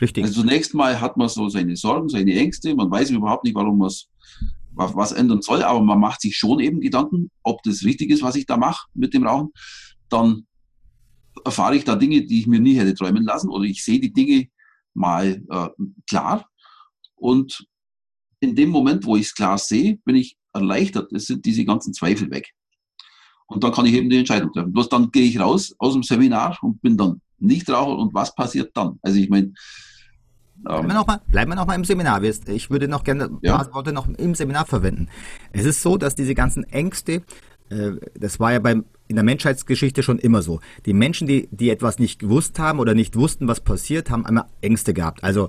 Richtig. 0.00 0.24
Also 0.24 0.42
zunächst 0.42 0.74
mal 0.74 1.00
hat 1.00 1.16
man 1.16 1.28
so 1.28 1.48
seine 1.48 1.76
Sorgen, 1.76 2.08
seine 2.08 2.34
Ängste, 2.34 2.74
man 2.74 2.90
weiß 2.90 3.10
überhaupt 3.10 3.44
nicht, 3.44 3.54
warum 3.54 3.78
man 3.78 3.90
was 4.74 5.12
ändern 5.12 5.42
soll, 5.42 5.62
aber 5.62 5.80
man 5.80 5.98
macht 5.98 6.20
sich 6.20 6.36
schon 6.36 6.60
eben 6.60 6.80
Gedanken, 6.80 7.30
ob 7.42 7.62
das 7.64 7.84
richtig 7.84 8.10
ist, 8.10 8.22
was 8.22 8.36
ich 8.36 8.46
da 8.46 8.56
mache 8.56 8.86
mit 8.94 9.12
dem 9.12 9.26
Rauchen. 9.26 9.50
Dann 10.08 10.46
erfahre 11.44 11.76
ich 11.76 11.84
da 11.84 11.96
Dinge, 11.96 12.22
die 12.22 12.40
ich 12.40 12.46
mir 12.46 12.60
nie 12.60 12.78
hätte 12.78 12.94
träumen 12.94 13.24
lassen 13.24 13.48
oder 13.48 13.64
ich 13.64 13.84
sehe 13.84 13.98
die 13.98 14.12
Dinge 14.12 14.48
mal 14.94 15.42
äh, 15.50 15.68
klar. 16.08 16.48
Und 17.16 17.66
in 18.40 18.54
dem 18.54 18.70
Moment, 18.70 19.04
wo 19.04 19.16
ich 19.16 19.26
es 19.26 19.34
klar 19.34 19.58
sehe, 19.58 19.98
bin 20.04 20.14
ich 20.14 20.36
erleichtert. 20.52 21.12
Es 21.12 21.26
sind 21.26 21.44
diese 21.44 21.64
ganzen 21.64 21.92
Zweifel 21.92 22.30
weg. 22.30 22.52
Und 23.46 23.64
dann 23.64 23.72
kann 23.72 23.86
ich 23.86 23.94
eben 23.94 24.10
die 24.10 24.18
Entscheidung 24.18 24.52
treffen. 24.52 24.72
Bloß 24.72 24.88
dann 24.88 25.10
gehe 25.10 25.24
ich 25.24 25.40
raus 25.40 25.74
aus 25.78 25.94
dem 25.94 26.02
Seminar 26.02 26.58
und 26.62 26.80
bin 26.82 26.96
dann 26.96 27.20
Nichtraucher 27.38 27.96
und 27.96 28.14
was 28.14 28.34
passiert 28.34 28.76
dann? 28.76 28.98
Also 29.02 29.18
ich 29.18 29.28
meine, 29.28 29.52
Bleiben 30.60 30.88
wir, 30.88 30.94
noch 30.94 31.06
mal, 31.06 31.20
noch 31.54 31.66
mal 31.66 31.74
im 31.74 31.84
Seminar. 31.84 32.20
Ich 32.22 32.68
würde 32.68 32.88
noch 32.88 33.04
gerne 33.04 33.26
ein 33.26 33.40
paar 33.40 33.66
ja. 33.66 33.74
Worte 33.74 33.92
noch 33.92 34.08
im 34.08 34.34
Seminar 34.34 34.66
verwenden. 34.66 35.08
Es 35.52 35.64
ist 35.64 35.82
so, 35.82 35.96
dass 35.96 36.16
diese 36.16 36.34
ganzen 36.34 36.64
Ängste, 36.64 37.22
äh, 37.70 37.92
das 38.18 38.40
war 38.40 38.52
ja 38.52 38.58
beim, 38.58 38.84
in 39.06 39.14
der 39.14 39.24
Menschheitsgeschichte 39.24 40.02
schon 40.02 40.18
immer 40.18 40.42
so. 40.42 40.58
Die 40.84 40.94
Menschen, 40.94 41.28
die, 41.28 41.48
die 41.52 41.70
etwas 41.70 42.00
nicht 42.00 42.18
gewusst 42.18 42.58
haben 42.58 42.80
oder 42.80 42.94
nicht 42.94 43.14
wussten, 43.14 43.46
was 43.46 43.60
passiert, 43.60 44.10
haben 44.10 44.26
einmal 44.26 44.46
Ängste 44.60 44.94
gehabt. 44.94 45.22
Also 45.22 45.48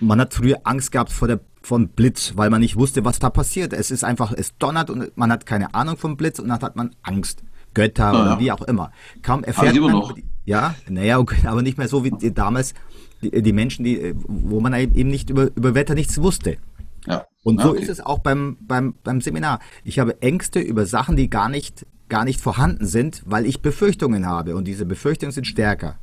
man 0.00 0.20
hat 0.20 0.34
früher 0.34 0.60
Angst 0.64 0.92
gehabt 0.92 1.10
vor 1.10 1.28
der 1.28 1.40
von 1.62 1.88
Blitz, 1.88 2.32
weil 2.36 2.50
man 2.50 2.60
nicht 2.60 2.76
wusste, 2.76 3.04
was 3.04 3.20
da 3.20 3.30
passiert. 3.30 3.72
Es 3.72 3.90
ist 3.90 4.04
einfach, 4.04 4.32
es 4.32 4.58
donnert 4.58 4.90
und 4.90 5.16
man 5.16 5.30
hat 5.30 5.46
keine 5.46 5.74
Ahnung 5.74 5.96
vom 5.96 6.16
Blitz 6.16 6.38
und 6.40 6.48
dann 6.48 6.60
hat 6.60 6.76
man 6.76 6.94
Angst. 7.02 7.44
Götter 7.74 8.12
ja, 8.12 8.20
oder 8.20 8.40
wie 8.40 8.52
auch 8.52 8.62
immer. 8.62 8.90
Kaum 9.22 9.44
erfährt 9.44 9.74
man. 9.76 9.92
Noch. 9.92 10.14
Ja, 10.44 10.74
naja, 10.88 11.18
okay, 11.18 11.36
aber 11.46 11.62
nicht 11.62 11.78
mehr 11.78 11.88
so 11.88 12.04
wie 12.04 12.30
damals 12.30 12.74
die, 13.22 13.42
die, 13.42 13.52
Menschen, 13.52 13.84
die, 13.84 14.14
wo 14.16 14.60
man 14.60 14.74
eben 14.74 15.08
nicht 15.08 15.30
über, 15.30 15.50
über 15.54 15.74
Wetter 15.74 15.94
nichts 15.94 16.20
wusste. 16.20 16.56
Ja. 17.06 17.26
Und 17.44 17.60
so 17.60 17.70
okay. 17.70 17.82
ist 17.82 17.88
es 17.88 18.00
auch 18.00 18.20
beim, 18.20 18.56
beim, 18.60 18.94
beim 19.02 19.20
Seminar. 19.20 19.60
Ich 19.84 19.98
habe 19.98 20.20
Ängste 20.22 20.60
über 20.60 20.86
Sachen, 20.86 21.16
die 21.16 21.28
gar 21.28 21.48
nicht, 21.48 21.86
gar 22.08 22.24
nicht 22.24 22.40
vorhanden 22.40 22.86
sind, 22.86 23.22
weil 23.26 23.46
ich 23.46 23.60
Befürchtungen 23.60 24.26
habe. 24.26 24.54
Und 24.54 24.66
diese 24.66 24.86
Befürchtungen 24.86 25.32
sind 25.32 25.46
stärker. 25.46 25.98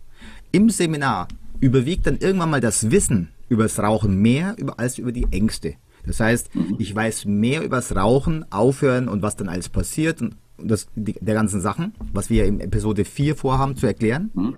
Im 0.51 0.69
Seminar 0.69 1.27
überwiegt 1.59 2.07
dann 2.07 2.17
irgendwann 2.17 2.49
mal 2.49 2.61
das 2.61 2.91
Wissen 2.91 3.29
über 3.47 3.63
das 3.63 3.79
Rauchen 3.79 4.21
mehr 4.21 4.55
als 4.77 4.97
über 4.97 5.11
die 5.11 5.27
Ängste. 5.31 5.75
Das 6.05 6.19
heißt, 6.19 6.53
mhm. 6.55 6.75
ich 6.79 6.93
weiß 6.93 7.25
mehr 7.25 7.63
über 7.63 7.77
das 7.77 7.95
Rauchen, 7.95 8.49
Aufhören 8.51 9.07
und 9.07 9.21
was 9.21 9.35
dann 9.35 9.49
alles 9.49 9.69
passiert 9.69 10.21
und 10.21 10.35
das, 10.63 10.87
die, 10.95 11.13
der 11.13 11.35
ganzen 11.35 11.61
Sachen, 11.61 11.93
was 12.13 12.29
wir 12.29 12.45
in 12.45 12.59
Episode 12.59 13.05
4 13.05 13.35
vorhaben 13.35 13.75
zu 13.75 13.85
erklären. 13.85 14.31
Mhm. 14.33 14.57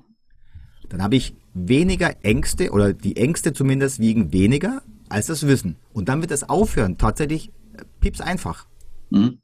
Dann 0.90 1.02
habe 1.02 1.16
ich 1.16 1.36
weniger 1.54 2.24
Ängste 2.24 2.72
oder 2.72 2.94
die 2.94 3.18
Ängste 3.18 3.54
zumindest 3.54 4.00
wiegen 4.00 4.32
weniger 4.32 4.82
als 5.10 5.28
das 5.28 5.48
Wissen. 5.48 5.78
Und 5.94 6.10
dann 6.10 6.22
wird 6.22 6.32
das 6.32 6.48
Aufhören 6.48 6.98
tatsächlich 6.98 7.50
äh, 7.74 7.84
pieps 8.00 8.22
einfach. 8.22 8.68
Mhm. 9.10 9.40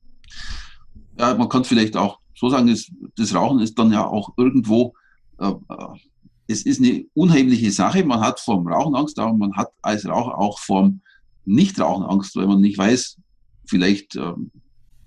Ja, 1.18 1.34
man 1.36 1.50
kann 1.50 1.64
vielleicht 1.64 1.98
auch 1.98 2.20
so 2.36 2.50
sagen, 2.50 2.68
das, 2.68 2.92
das 3.16 3.34
Rauchen 3.34 3.60
ist 3.60 3.78
dann 3.80 3.92
ja 3.92 4.06
auch 4.06 4.34
irgendwo, 4.38 4.94
äh, 5.40 5.50
äh 5.50 5.88
es 6.50 6.66
ist 6.66 6.80
eine 6.80 7.06
unheimliche 7.14 7.72
Sache. 7.72 8.06
Man 8.06 8.22
hat 8.22 8.40
vor 8.40 8.56
dem 8.56 8.68
Rauchen 8.68 8.96
Angst, 8.96 9.20
aber 9.20 9.34
man 9.34 9.54
hat 9.58 9.68
als 9.82 10.08
Raucher 10.08 10.38
auch 10.38 10.60
vorm 10.60 11.02
Nichtrauchen 11.44 12.06
Angst, 12.06 12.36
weil 12.36 12.48
man 12.48 12.62
nicht 12.62 12.78
weiß, 12.78 13.18
vielleicht, 13.66 14.16
äh, 14.16 14.34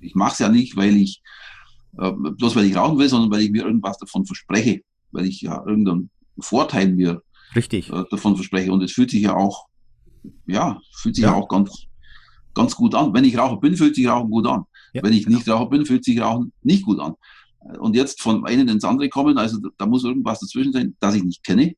ich 0.01 0.15
mache 0.15 0.33
es 0.33 0.39
ja 0.39 0.49
nicht, 0.49 0.77
weil 0.77 0.97
ich, 0.97 1.23
äh, 1.99 2.13
bloß 2.13 2.57
weil 2.57 2.67
ich 2.67 2.77
rauchen 2.77 2.99
will, 2.99 3.09
sondern 3.09 3.31
weil 3.31 3.43
ich 3.43 3.51
mir 3.51 3.65
irgendwas 3.65 3.99
davon 3.99 4.25
verspreche, 4.25 4.83
weil 5.11 5.27
ich 5.27 5.41
ja 5.41 5.63
irgendeinen 5.67 6.11
Vorteil 6.39 6.93
mir 6.93 7.23
Richtig. 7.55 7.91
Äh, 7.91 8.05
davon 8.11 8.37
verspreche. 8.37 8.73
Und 8.73 8.83
es 8.83 8.93
fühlt 8.93 9.11
sich 9.11 9.23
ja 9.23 9.35
auch, 9.35 9.67
ja, 10.47 10.81
fühlt 10.97 11.17
sich 11.17 11.25
ja, 11.25 11.31
ja 11.31 11.37
auch 11.37 11.49
ganz, 11.49 11.87
ganz 12.55 12.75
gut 12.77 12.95
an. 12.95 13.13
Wenn 13.13 13.25
ich 13.25 13.37
Raucher 13.37 13.59
bin, 13.59 13.77
fühlt 13.77 13.95
sich 13.95 14.09
Rauchen 14.09 14.31
gut 14.31 14.47
an. 14.47 14.65
Ja, 14.93 15.03
Wenn 15.03 15.13
ich 15.13 15.25
genau. 15.25 15.39
nicht 15.39 15.49
Raucher 15.49 15.71
bin, 15.71 15.87
fühlt 15.87 16.05
sich 16.05 16.21
Rauchen 16.21 16.53
nicht 16.63 16.85
gut 16.85 17.01
an. 17.01 17.15
Und 17.79 17.95
jetzt 17.95 18.23
von 18.23 18.45
einem 18.47 18.69
ins 18.69 18.85
andere 18.85 19.09
kommen, 19.09 19.37
also 19.37 19.59
da 19.77 19.87
muss 19.87 20.05
irgendwas 20.05 20.41
dazwischen 20.41 20.73
sein, 20.73 20.97
das 20.99 21.15
ich 21.15 21.23
nicht 21.23 21.45
kenne. 21.45 21.75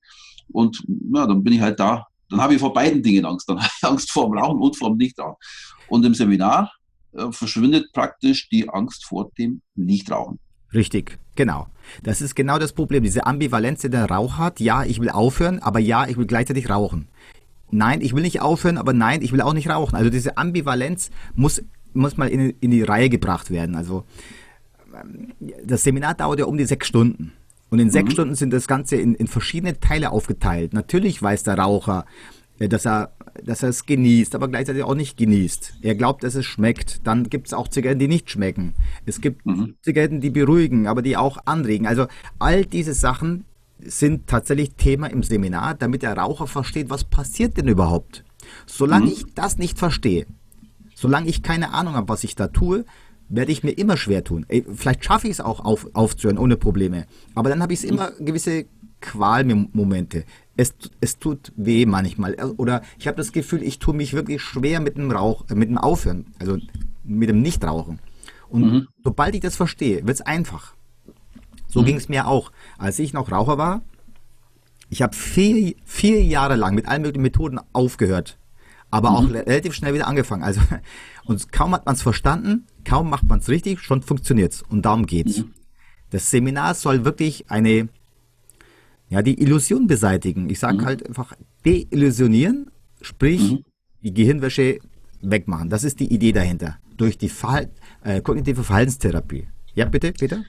Und 0.49 0.83
ja, 1.13 1.27
dann 1.27 1.43
bin 1.43 1.55
ich 1.55 1.61
halt 1.61 1.81
da. 1.81 2.07
Dann 2.29 2.41
habe 2.41 2.55
ich 2.55 2.61
vor 2.61 2.73
beiden 2.73 3.03
Dingen 3.03 3.25
Angst. 3.25 3.49
Dann 3.49 3.59
habe 3.59 3.71
ich 3.77 3.85
Angst 3.89 4.11
vor 4.11 4.27
dem 4.27 4.39
Rauchen 4.39 4.61
und 4.61 4.77
vor 4.77 4.91
dem 4.91 4.99
Nichtrauchen. 4.99 5.37
Und 5.89 6.05
im 6.05 6.15
Seminar 6.15 6.65
äh, 6.65 6.82
verschwindet 7.31 7.93
praktisch 7.93 8.49
die 8.49 8.69
Angst 8.69 9.05
vor 9.05 9.31
dem 9.39 9.63
Nichtrauchen. 9.75 10.39
Richtig, 10.75 11.19
genau. 11.37 11.67
Das 12.03 12.23
ist 12.23 12.35
genau 12.35 12.59
das 12.59 12.73
Problem, 12.73 13.03
diese 13.03 13.27
Ambivalenz, 13.27 13.83
die 13.83 13.91
der 13.91 14.07
Rauch 14.07 14.39
hat. 14.39 14.61
Ja, 14.61 14.85
ich 14.85 15.01
will 15.01 15.11
aufhören, 15.11 15.59
aber 15.59 15.81
ja, 15.81 16.07
ich 16.07 16.17
will 16.17 16.27
gleichzeitig 16.27 16.71
rauchen. 16.71 17.09
Nein, 17.71 18.01
ich 18.01 18.15
will 18.15 18.23
nicht 18.23 18.41
aufhören, 18.41 18.79
aber 18.79 18.93
nein, 18.93 19.23
ich 19.23 19.33
will 19.33 19.41
auch 19.41 19.55
nicht 19.55 19.69
rauchen. 19.69 19.97
Also 19.97 20.11
diese 20.11 20.37
Ambivalenz 20.37 21.11
muss, 21.35 21.63
muss 21.95 22.17
mal 22.17 22.29
in, 22.29 22.51
in 22.61 22.71
die 22.71 22.83
Reihe 22.83 23.09
gebracht 23.09 23.51
werden. 23.51 23.77
Also 23.77 24.05
ähm, 24.95 25.33
das 25.65 25.83
Seminar 25.83 26.15
dauert 26.15 26.39
ja 26.39 26.47
um 26.47 26.57
die 26.57 26.65
sechs 26.65 26.87
Stunden. 26.87 27.33
Und 27.71 27.79
in 27.79 27.91
sechs 27.91 28.11
mhm. 28.11 28.13
Stunden 28.13 28.35
sind 28.35 28.53
das 28.53 28.69
Ganze 28.69 28.97
in, 28.97 29.15
in 29.15 29.27
verschiedene 29.27 29.81
Teile 29.81 30.11
aufgeteilt. 30.11 30.75
Natürlich 30.75 31.23
weiß 31.23 31.45
der 31.45 31.59
Raucher, 31.59 32.05
äh, 32.05 32.42
dass 32.59 32.87
er, 32.87 33.13
dass 33.43 33.63
er 33.63 33.71
es 33.71 33.87
genießt, 33.87 34.35
aber 34.35 34.49
gleichzeitig 34.49 34.83
auch 34.83 34.95
nicht 34.95 35.17
genießt. 35.17 35.79
Er 35.83 35.95
glaubt, 35.95 36.23
dass 36.23 36.35
es 36.35 36.45
schmeckt. 36.45 37.07
Dann 37.07 37.29
gibt 37.29 37.49
es 37.49 37.55
auch 37.55 37.69
Zigaretten, 37.69 37.99
die 37.99 38.09
nicht 38.09 38.31
schmecken. 38.31 38.75
Es 39.07 39.21
gibt 39.21 39.45
mhm. 39.47 39.75
Zigaretten, 39.83 40.21
die 40.21 40.31
beruhigen, 40.31 40.87
aber 40.87 41.03
die 41.03 41.17
auch 41.17 41.39
anregen. 41.45 41.87
Also 41.87 42.07
all 42.39 42.65
diese 42.65 42.95
Sachen 42.95 43.45
sind 43.85 44.27
tatsächlich 44.27 44.75
Thema 44.77 45.09
im 45.09 45.23
Seminar, 45.23 45.75
damit 45.75 46.03
der 46.03 46.17
Raucher 46.17 46.47
versteht, 46.47 46.91
was 46.91 47.05
passiert 47.05 47.57
denn 47.57 47.69
überhaupt. 47.69 48.25
Solange 48.67 49.07
mhm. 49.07 49.13
ich 49.13 49.35
das 49.35 49.59
nicht 49.59 49.79
verstehe, 49.79 50.27
solange 50.95 51.29
ich 51.29 51.43
keine 51.43 51.73
Ahnung 51.73 51.95
habe, 51.95 52.09
was 52.09 52.25
ich 52.25 52.37
da 52.37 52.49
tue, 52.49 52.85
werde 53.29 53.51
ich 53.51 53.65
mir 53.65 53.73
immer 53.73 53.97
schwer 53.97 54.25
tun. 54.25 54.47
Vielleicht 54.75 55.05
schaffe 55.05 55.27
ich 55.27 55.33
es 55.33 55.41
auch 55.41 55.61
auf, 55.61 55.89
aufzuhören 55.95 56.39
ohne 56.39 56.57
Probleme. 56.57 57.07
Aber 57.35 57.49
dann 57.49 57.63
habe 57.63 57.73
ich 57.73 57.85
immer 57.85 58.13
gewisse 58.21 58.67
Qualmomente. 59.01 60.25
Es, 60.57 60.75
es 61.01 61.19
tut 61.19 61.53
weh 61.57 61.87
manchmal. 61.87 62.35
Oder 62.57 62.83
ich 62.99 63.07
habe 63.07 63.17
das 63.17 63.33
Gefühl, 63.33 63.63
ich 63.63 63.79
tue 63.79 63.95
mich 63.95 64.13
wirklich 64.13 64.43
schwer 64.43 64.81
mit 64.81 64.97
dem 64.97 65.11
Rauch, 65.11 65.45
mit 65.49 65.69
dem 65.69 65.79
Aufhören, 65.79 66.27
also 66.39 66.59
mit 67.05 67.29
dem 67.29 67.41
Nichtrauchen. 67.41 68.01
Und 68.49 68.63
mhm. 68.63 68.89
sobald 69.03 69.35
ich 69.35 69.41
das 69.41 69.57
verstehe, 69.57 70.07
wird 70.07 70.17
es 70.17 70.21
einfach. 70.21 70.75
So 71.69 71.81
mhm. 71.81 71.87
ging 71.87 71.97
es 71.97 72.09
mir 72.09 72.27
auch. 72.27 72.53
Als 72.77 72.99
ich 72.99 73.15
noch 73.15 73.33
Raucher 73.33 73.57
war, 73.57 73.83
ich 74.91 75.01
habe 75.01 75.17
vier, 75.17 75.75
vier 75.85 76.23
Jahre 76.23 76.55
lang 76.55 76.75
mit 76.75 76.87
allen 76.87 77.01
möglichen 77.01 77.23
Methoden 77.23 77.59
aufgehört, 77.73 78.39
aber 78.91 79.11
mhm. 79.11 79.17
auch 79.17 79.31
relativ 79.31 79.73
schnell 79.73 79.95
wieder 79.95 80.07
angefangen. 80.07 80.43
Also, 80.43 80.61
und 81.25 81.51
kaum 81.51 81.73
hat 81.73 81.87
man 81.87 81.95
es 81.95 82.03
verstanden, 82.03 82.67
kaum 82.85 83.09
macht 83.09 83.27
man 83.27 83.39
es 83.39 83.49
richtig, 83.49 83.81
schon 83.81 84.03
funktioniert 84.03 84.53
es. 84.53 84.63
Und 84.63 84.83
darum 84.83 85.07
geht's. 85.07 85.39
Mhm. 85.39 85.55
Das 86.11 86.31
Seminar 86.31 86.75
soll 86.75 87.07
wirklich 87.07 87.51
eine, 87.51 87.89
ja, 89.13 89.21
die 89.21 89.39
Illusion 89.43 89.87
beseitigen. 89.87 90.49
Ich 90.49 90.59
sage 90.59 90.79
mhm. 90.79 90.85
halt 90.87 91.07
einfach 91.07 91.35
deillusionieren, 91.67 92.71
sprich 93.03 93.53
mhm. 93.53 93.65
die 94.03 94.15
Gehirnwäsche 94.15 94.79
wegmachen. 95.21 95.69
Das 95.69 95.85
ist 95.85 96.01
die 96.01 96.11
Idee 96.11 96.33
dahinter. 96.33 96.79
Durch 96.97 97.19
die 97.19 97.29
Verhalt, 97.29 97.69
äh, 98.05 98.23
kognitive 98.23 98.65
Verhaltenstherapie. 98.65 99.49
Ja, 99.75 99.85
bitte, 99.85 100.13
Peter? 100.13 100.43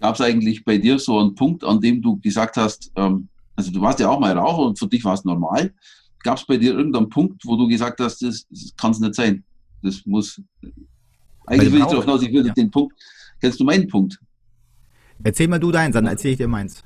Gab 0.00 0.16
es 0.16 0.20
eigentlich 0.20 0.66
bei 0.66 0.76
dir 0.76 0.98
so 0.98 1.18
einen 1.18 1.34
Punkt, 1.34 1.64
an 1.64 1.80
dem 1.80 2.02
du 2.02 2.18
gesagt 2.18 2.58
hast, 2.58 2.92
ähm, 2.96 3.28
also 3.56 3.70
du 3.70 3.80
warst 3.80 4.00
ja 4.00 4.10
auch 4.10 4.20
mal 4.20 4.36
Raucher 4.36 4.66
und 4.66 4.78
für 4.78 4.86
dich 4.86 5.02
war 5.02 5.14
es 5.14 5.24
normal. 5.24 5.72
Gab 6.22 6.36
es 6.36 6.44
bei 6.44 6.58
dir 6.58 6.74
irgendeinen 6.74 7.08
Punkt, 7.08 7.40
wo 7.46 7.56
du 7.56 7.66
gesagt 7.66 8.00
hast, 8.00 8.20
das, 8.20 8.46
das 8.50 8.74
kann 8.76 8.90
es 8.90 9.00
nicht 9.00 9.14
sein? 9.14 9.42
Das 9.82 10.04
muss. 10.04 10.42
Eigentlich 11.46 11.72
will 11.72 11.80
ich 11.80 11.86
darauf 11.86 12.04
hinaus, 12.04 12.22
ich 12.22 12.32
will 12.34 12.46
ja. 12.46 12.52
den 12.52 12.70
Punkt. 12.70 12.94
Kennst 13.40 13.58
du 13.58 13.64
meinen 13.64 13.88
Punkt? 13.88 14.20
Erzähl 15.22 15.48
mal 15.48 15.58
du 15.58 15.72
deinen, 15.72 15.92
dann 15.92 16.06
erzähle 16.06 16.32
ich 16.32 16.38
dir 16.38 16.48
meins. 16.48 16.84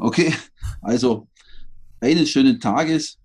Okay, 0.00 0.32
also 0.80 1.28
eines 2.00 2.30
schönen 2.30 2.58
Tages 2.58 3.18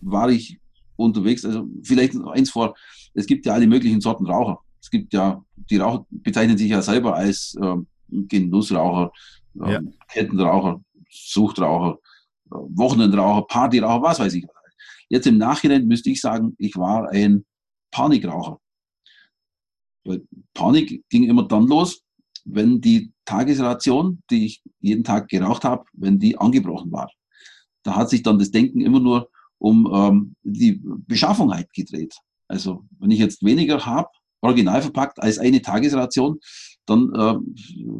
war 0.00 0.30
ich 0.30 0.58
unterwegs, 0.96 1.44
also 1.44 1.68
vielleicht 1.82 2.14
noch 2.14 2.32
eins 2.32 2.50
vor, 2.50 2.74
es 3.12 3.26
gibt 3.26 3.44
ja 3.44 3.52
alle 3.52 3.66
möglichen 3.66 4.00
Sorten 4.00 4.26
Raucher. 4.26 4.60
Es 4.80 4.90
gibt 4.90 5.12
ja, 5.12 5.44
die 5.70 5.76
Raucher 5.76 6.06
bezeichnen 6.10 6.56
sich 6.56 6.70
ja 6.70 6.80
selber 6.80 7.14
als 7.14 7.54
ähm, 7.62 7.86
Genussraucher, 8.08 9.12
ähm, 9.56 9.68
ja. 9.68 9.80
Kettenraucher, 10.08 10.82
Suchtraucher, 11.10 11.98
äh, 12.46 12.54
Wochenendraucher, 12.54 13.42
Partyraucher, 13.42 14.02
was 14.02 14.20
weiß 14.20 14.34
ich. 14.34 14.46
Jetzt 15.10 15.26
im 15.26 15.36
Nachhinein 15.36 15.86
müsste 15.86 16.10
ich 16.10 16.20
sagen, 16.20 16.54
ich 16.58 16.76
war 16.76 17.10
ein 17.10 17.44
Panikraucher. 17.90 18.58
Weil 20.04 20.22
Panik 20.54 21.04
ging 21.10 21.24
immer 21.24 21.46
dann 21.46 21.66
los, 21.66 22.03
wenn 22.44 22.80
die 22.80 23.12
Tagesration, 23.24 24.22
die 24.30 24.46
ich 24.46 24.62
jeden 24.80 25.04
Tag 25.04 25.28
geraucht 25.28 25.64
habe, 25.64 25.84
wenn 25.92 26.18
die 26.18 26.36
angebrochen 26.36 26.92
war. 26.92 27.10
Da 27.82 27.96
hat 27.96 28.10
sich 28.10 28.22
dann 28.22 28.38
das 28.38 28.50
Denken 28.50 28.80
immer 28.80 29.00
nur 29.00 29.30
um 29.58 29.90
ähm, 29.92 30.36
die 30.42 30.80
Beschaffung 30.82 31.52
halt 31.52 31.72
gedreht. 31.72 32.14
Also 32.48 32.84
wenn 32.98 33.10
ich 33.10 33.18
jetzt 33.18 33.42
weniger 33.44 33.84
habe, 33.86 34.08
original 34.42 34.82
verpackt 34.82 35.22
als 35.22 35.38
eine 35.38 35.62
Tagesration, 35.62 36.38
dann 36.86 37.10
äh, 37.14 37.36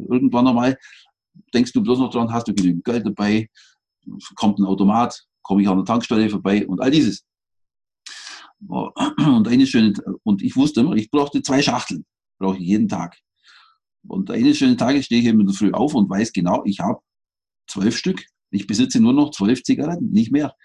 irgendwann 0.09 0.47
einmal 0.47 0.77
denkst 1.53 1.73
du 1.73 1.81
bloß 1.81 1.99
noch 1.99 2.11
dran, 2.11 2.31
hast 2.31 2.47
du 2.47 2.53
genügend 2.53 2.83
Geld 2.83 3.05
dabei, 3.05 3.49
kommt 4.35 4.59
ein 4.59 4.65
Automat, 4.65 5.25
komme 5.41 5.61
ich 5.61 5.67
an 5.67 5.77
der 5.77 5.85
Tankstelle 5.85 6.29
vorbei 6.29 6.67
und 6.67 6.81
all 6.81 6.91
dieses. 6.91 7.25
Und 8.67 9.47
eine 9.47 9.67
schöne, 9.67 9.93
und 10.23 10.41
ich 10.41 10.55
wusste 10.55 10.81
immer, 10.81 10.95
ich 10.95 11.09
brauchte 11.09 11.41
zwei 11.41 11.61
Schachteln, 11.61 12.05
brauche 12.39 12.57
ich 12.57 12.63
jeden 12.63 12.87
Tag. 12.87 13.17
Und 14.07 14.29
eines 14.31 14.57
schönen 14.57 14.77
Tages 14.77 15.05
stehe 15.05 15.21
ich 15.21 15.27
eben 15.27 15.39
in 15.41 15.47
der 15.47 15.55
Früh 15.55 15.71
auf 15.71 15.93
und 15.93 16.09
weiß 16.09 16.33
genau, 16.33 16.63
ich 16.65 16.79
habe 16.79 16.99
zwölf 17.67 17.97
Stück. 17.97 18.25
Ich 18.51 18.67
besitze 18.67 18.99
nur 18.99 19.13
noch 19.13 19.31
zwölf 19.31 19.63
Zigaretten, 19.63 20.11
nicht 20.11 20.31
mehr. 20.31 20.55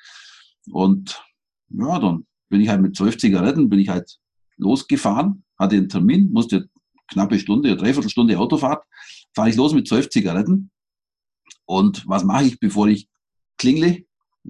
Und 0.71 1.23
ja, 1.71 1.99
dann 1.99 2.27
bin 2.49 2.61
ich 2.61 2.69
halt 2.69 2.83
mit 2.83 2.97
zwölf 2.97 3.19
Zigaretten, 3.19 3.69
bin 3.69 3.79
ich 3.79 3.89
halt 3.89 4.19
losgefahren, 4.57 5.45
hatte 5.59 5.77
einen 5.77 5.89
Termin, 5.89 6.31
musste 6.31 6.69
knappe 7.09 7.39
Stunde, 7.39 7.77
dreiviertel 7.77 8.11
Stunde 8.11 8.39
Autofahrt, 8.39 8.85
fahre 9.35 9.51
ich 9.51 9.57
los 9.57 9.73
mit 9.73 9.89
zwölf 9.89 10.11
Zigaretten. 10.11 10.71
Und 11.65 12.07
was 12.07 12.25
mache 12.25 12.45
ich, 12.45 12.61
bevor 12.61 12.89
ich 12.89 13.09
klingle? 13.57 14.05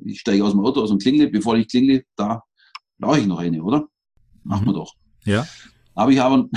Ich 0.04 0.20
steige 0.20 0.44
aus 0.44 0.52
dem 0.52 0.60
Auto 0.60 0.82
aus 0.82 0.90
und 0.90 1.02
klingle. 1.02 1.28
Bevor 1.28 1.56
ich 1.56 1.68
klingle, 1.68 2.04
da 2.16 2.42
brauche 2.98 3.20
ich 3.20 3.26
noch 3.26 3.38
eine, 3.38 3.62
oder? 3.62 3.88
Machen 4.42 4.66
wir 4.66 4.72
mhm. 4.72 4.76
doch. 4.76 4.94
Ja. 5.24 5.46
Aber 5.94 6.10
ich 6.12 6.18
habe 6.18 6.48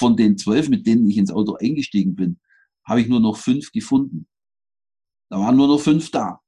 von 0.00 0.16
den 0.16 0.38
zwölf, 0.38 0.70
mit 0.70 0.86
denen 0.86 1.06
ich 1.08 1.18
ins 1.18 1.30
Auto 1.30 1.56
eingestiegen 1.60 2.14
bin, 2.16 2.40
habe 2.88 3.02
ich 3.02 3.08
nur 3.08 3.20
noch 3.20 3.36
fünf 3.36 3.70
gefunden. 3.70 4.26
Da 5.28 5.38
waren 5.38 5.56
nur 5.56 5.68
noch 5.68 5.78
fünf 5.78 6.10
da. 6.10 6.40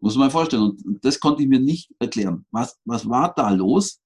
Muss 0.00 0.16
man 0.16 0.32
vorstellen. 0.32 0.62
Und 0.62 1.04
das 1.04 1.20
konnte 1.20 1.42
ich 1.42 1.48
mir 1.48 1.60
nicht 1.60 1.94
erklären. 2.00 2.44
Was, 2.50 2.76
was 2.84 3.08
war 3.08 3.32
da 3.34 3.50
los? 3.50 4.02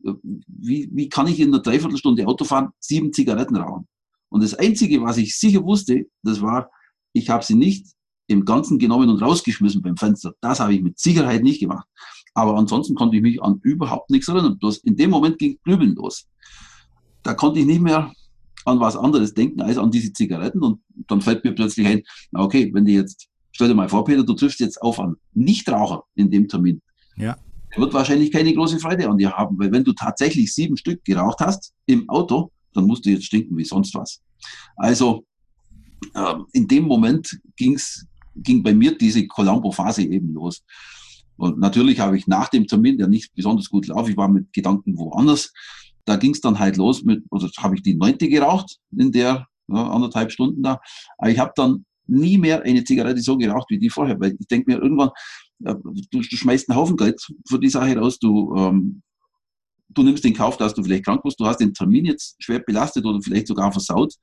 Wie, 0.00 0.90
wie 0.92 1.08
kann 1.08 1.26
ich 1.26 1.40
in 1.40 1.48
einer 1.48 1.62
Dreiviertelstunde 1.62 2.26
Autofahren 2.26 2.68
sieben 2.78 3.10
Zigaretten 3.10 3.56
rauchen? 3.56 3.88
Und 4.28 4.42
das 4.42 4.54
Einzige, 4.54 5.00
was 5.00 5.16
ich 5.16 5.38
sicher 5.38 5.64
wusste, 5.64 6.06
das 6.22 6.42
war, 6.42 6.70
ich 7.14 7.30
habe 7.30 7.42
sie 7.42 7.54
nicht 7.54 7.86
im 8.26 8.44
Ganzen 8.44 8.78
genommen 8.78 9.08
und 9.08 9.22
rausgeschmissen 9.22 9.80
beim 9.80 9.96
Fenster. 9.96 10.34
Das 10.42 10.60
habe 10.60 10.74
ich 10.74 10.82
mit 10.82 10.98
Sicherheit 10.98 11.42
nicht 11.42 11.60
gemacht. 11.60 11.88
Aber 12.34 12.56
ansonsten 12.58 12.94
konnte 12.94 13.16
ich 13.16 13.22
mich 13.22 13.42
an 13.42 13.60
überhaupt 13.62 14.10
nichts 14.10 14.28
erinnern. 14.28 14.58
Bloß 14.58 14.78
in 14.78 14.94
dem 14.96 15.10
Moment 15.10 15.38
ging 15.38 15.58
Grübeln 15.64 15.94
los. 15.94 16.28
Da 17.24 17.34
konnte 17.34 17.58
ich 17.58 17.66
nicht 17.66 17.80
mehr 17.80 18.12
an 18.64 18.80
was 18.80 18.96
anderes 18.96 19.34
denken 19.34 19.60
als 19.60 19.78
an 19.78 19.90
diese 19.90 20.12
Zigaretten. 20.12 20.62
Und 20.62 20.80
dann 21.08 21.20
fällt 21.20 21.44
mir 21.44 21.52
plötzlich 21.52 21.86
ein, 21.86 22.02
na 22.30 22.42
okay, 22.42 22.70
wenn 22.72 22.84
die 22.84 22.94
jetzt, 22.94 23.28
stell 23.52 23.68
dir 23.68 23.74
mal 23.74 23.88
vor, 23.88 24.04
Peter, 24.04 24.22
du 24.22 24.34
triffst 24.34 24.60
jetzt 24.60 24.80
auf 24.80 25.00
einen 25.00 25.16
Nichtraucher 25.32 26.04
in 26.14 26.30
dem 26.30 26.48
Termin. 26.48 26.80
Ja. 27.16 27.36
Der 27.72 27.82
wird 27.82 27.92
wahrscheinlich 27.92 28.30
keine 28.30 28.54
große 28.54 28.78
Freude 28.78 29.08
an 29.08 29.18
dir 29.18 29.32
haben, 29.32 29.58
weil 29.58 29.72
wenn 29.72 29.84
du 29.84 29.92
tatsächlich 29.92 30.54
sieben 30.54 30.76
Stück 30.76 31.04
geraucht 31.04 31.40
hast 31.40 31.72
im 31.86 32.08
Auto, 32.08 32.52
dann 32.72 32.86
musst 32.86 33.04
du 33.04 33.10
jetzt 33.10 33.24
stinken 33.24 33.56
wie 33.56 33.64
sonst 33.64 33.94
was. 33.94 34.20
Also 34.76 35.24
äh, 36.14 36.34
in 36.52 36.68
dem 36.68 36.84
Moment 36.84 37.38
ging's, 37.56 38.06
ging 38.36 38.62
bei 38.62 38.74
mir 38.74 38.96
diese 38.96 39.26
Colombo-Phase 39.26 40.02
eben 40.02 40.32
los. 40.32 40.62
Und 41.36 41.58
natürlich 41.58 41.98
habe 41.98 42.16
ich 42.16 42.26
nach 42.26 42.48
dem 42.48 42.66
Termin, 42.66 42.96
der 42.96 43.08
nicht 43.08 43.34
besonders 43.34 43.68
gut 43.68 43.88
lief, 43.88 44.08
ich 44.08 44.16
war 44.16 44.28
mit 44.28 44.52
Gedanken 44.52 44.96
woanders, 44.96 45.52
da 46.04 46.16
ging 46.16 46.32
es 46.32 46.40
dann 46.40 46.58
halt 46.58 46.76
los 46.76 47.02
mit, 47.02 47.24
oder 47.30 47.48
habe 47.58 47.76
ich 47.76 47.82
die 47.82 47.94
neunte 47.94 48.28
geraucht 48.28 48.78
in 48.96 49.12
der 49.12 49.46
ja, 49.68 49.90
anderthalb 49.90 50.30
Stunden 50.30 50.62
da. 50.62 50.80
Aber 51.18 51.30
ich 51.30 51.38
habe 51.38 51.52
dann 51.56 51.84
nie 52.06 52.36
mehr 52.38 52.62
eine 52.62 52.84
Zigarette 52.84 53.20
so 53.20 53.36
geraucht 53.36 53.66
wie 53.70 53.78
die 53.78 53.90
vorher, 53.90 54.18
weil 54.20 54.36
ich 54.38 54.46
denke 54.46 54.70
mir 54.70 54.82
irgendwann, 54.82 55.10
äh, 55.64 55.74
du, 56.10 56.20
du, 56.20 56.22
schmeißt 56.22 56.68
einen 56.68 56.78
Haufen 56.78 56.96
Geld 56.96 57.20
für 57.48 57.58
die 57.58 57.70
Sache 57.70 57.96
raus, 57.96 58.18
du 58.18 58.54
ähm, 58.56 59.02
du 59.88 60.02
nimmst 60.02 60.24
den 60.24 60.34
Kauf, 60.34 60.56
dass 60.56 60.74
du 60.74 60.82
vielleicht 60.82 61.04
krank 61.04 61.24
wirst, 61.24 61.40
du 61.40 61.46
hast 61.46 61.60
den 61.60 61.72
Termin 61.72 62.04
jetzt 62.04 62.36
schwer 62.42 62.58
belastet 62.58 63.04
oder 63.04 63.20
vielleicht 63.22 63.46
sogar 63.46 63.72
versaut 63.72 64.14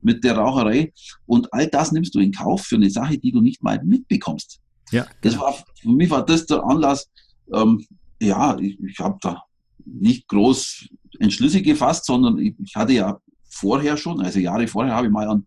mit 0.00 0.24
der 0.24 0.36
Raucherei 0.36 0.92
und 1.26 1.52
all 1.52 1.68
das 1.68 1.92
nimmst 1.92 2.14
du 2.14 2.18
in 2.18 2.32
Kauf 2.32 2.62
für 2.62 2.76
eine 2.76 2.90
Sache, 2.90 3.18
die 3.18 3.30
du 3.30 3.40
nicht 3.40 3.62
mal 3.62 3.80
mitbekommst. 3.84 4.58
Ja. 4.90 5.06
Das 5.20 5.38
war, 5.38 5.54
für 5.80 5.88
mich 5.88 6.10
war 6.10 6.24
das 6.24 6.46
der 6.46 6.64
Anlass, 6.64 7.08
ähm, 7.52 7.84
ja, 8.20 8.58
ich, 8.58 8.78
ich 8.80 8.98
habe 8.98 9.18
da 9.20 9.42
nicht 9.86 10.28
groß 10.28 10.88
Entschlüsse 11.18 11.62
gefasst, 11.62 12.06
sondern 12.06 12.38
ich, 12.38 12.54
hatte 12.74 12.92
ja 12.92 13.18
vorher 13.48 13.96
schon, 13.96 14.20
also 14.20 14.38
Jahre 14.38 14.66
vorher 14.66 14.94
habe 14.94 15.06
ich 15.06 15.12
mal 15.12 15.28
einen, 15.28 15.46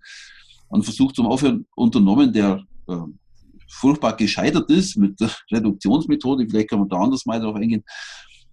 einen 0.70 0.84
Versuch 0.84 1.12
zum 1.12 1.28
Aufhören 1.28 1.66
unternommen, 1.76 2.32
der 2.32 2.64
äh, 2.88 2.98
furchtbar 3.68 4.16
gescheitert 4.16 4.70
ist 4.70 4.98
mit 4.98 5.20
der 5.20 5.30
Reduktionsmethode. 5.52 6.48
Vielleicht 6.50 6.70
kann 6.70 6.80
man 6.80 6.90
da 6.90 6.98
anders 6.98 7.26
mal 7.26 7.40
darauf 7.40 7.56
eingehen. 7.56 7.84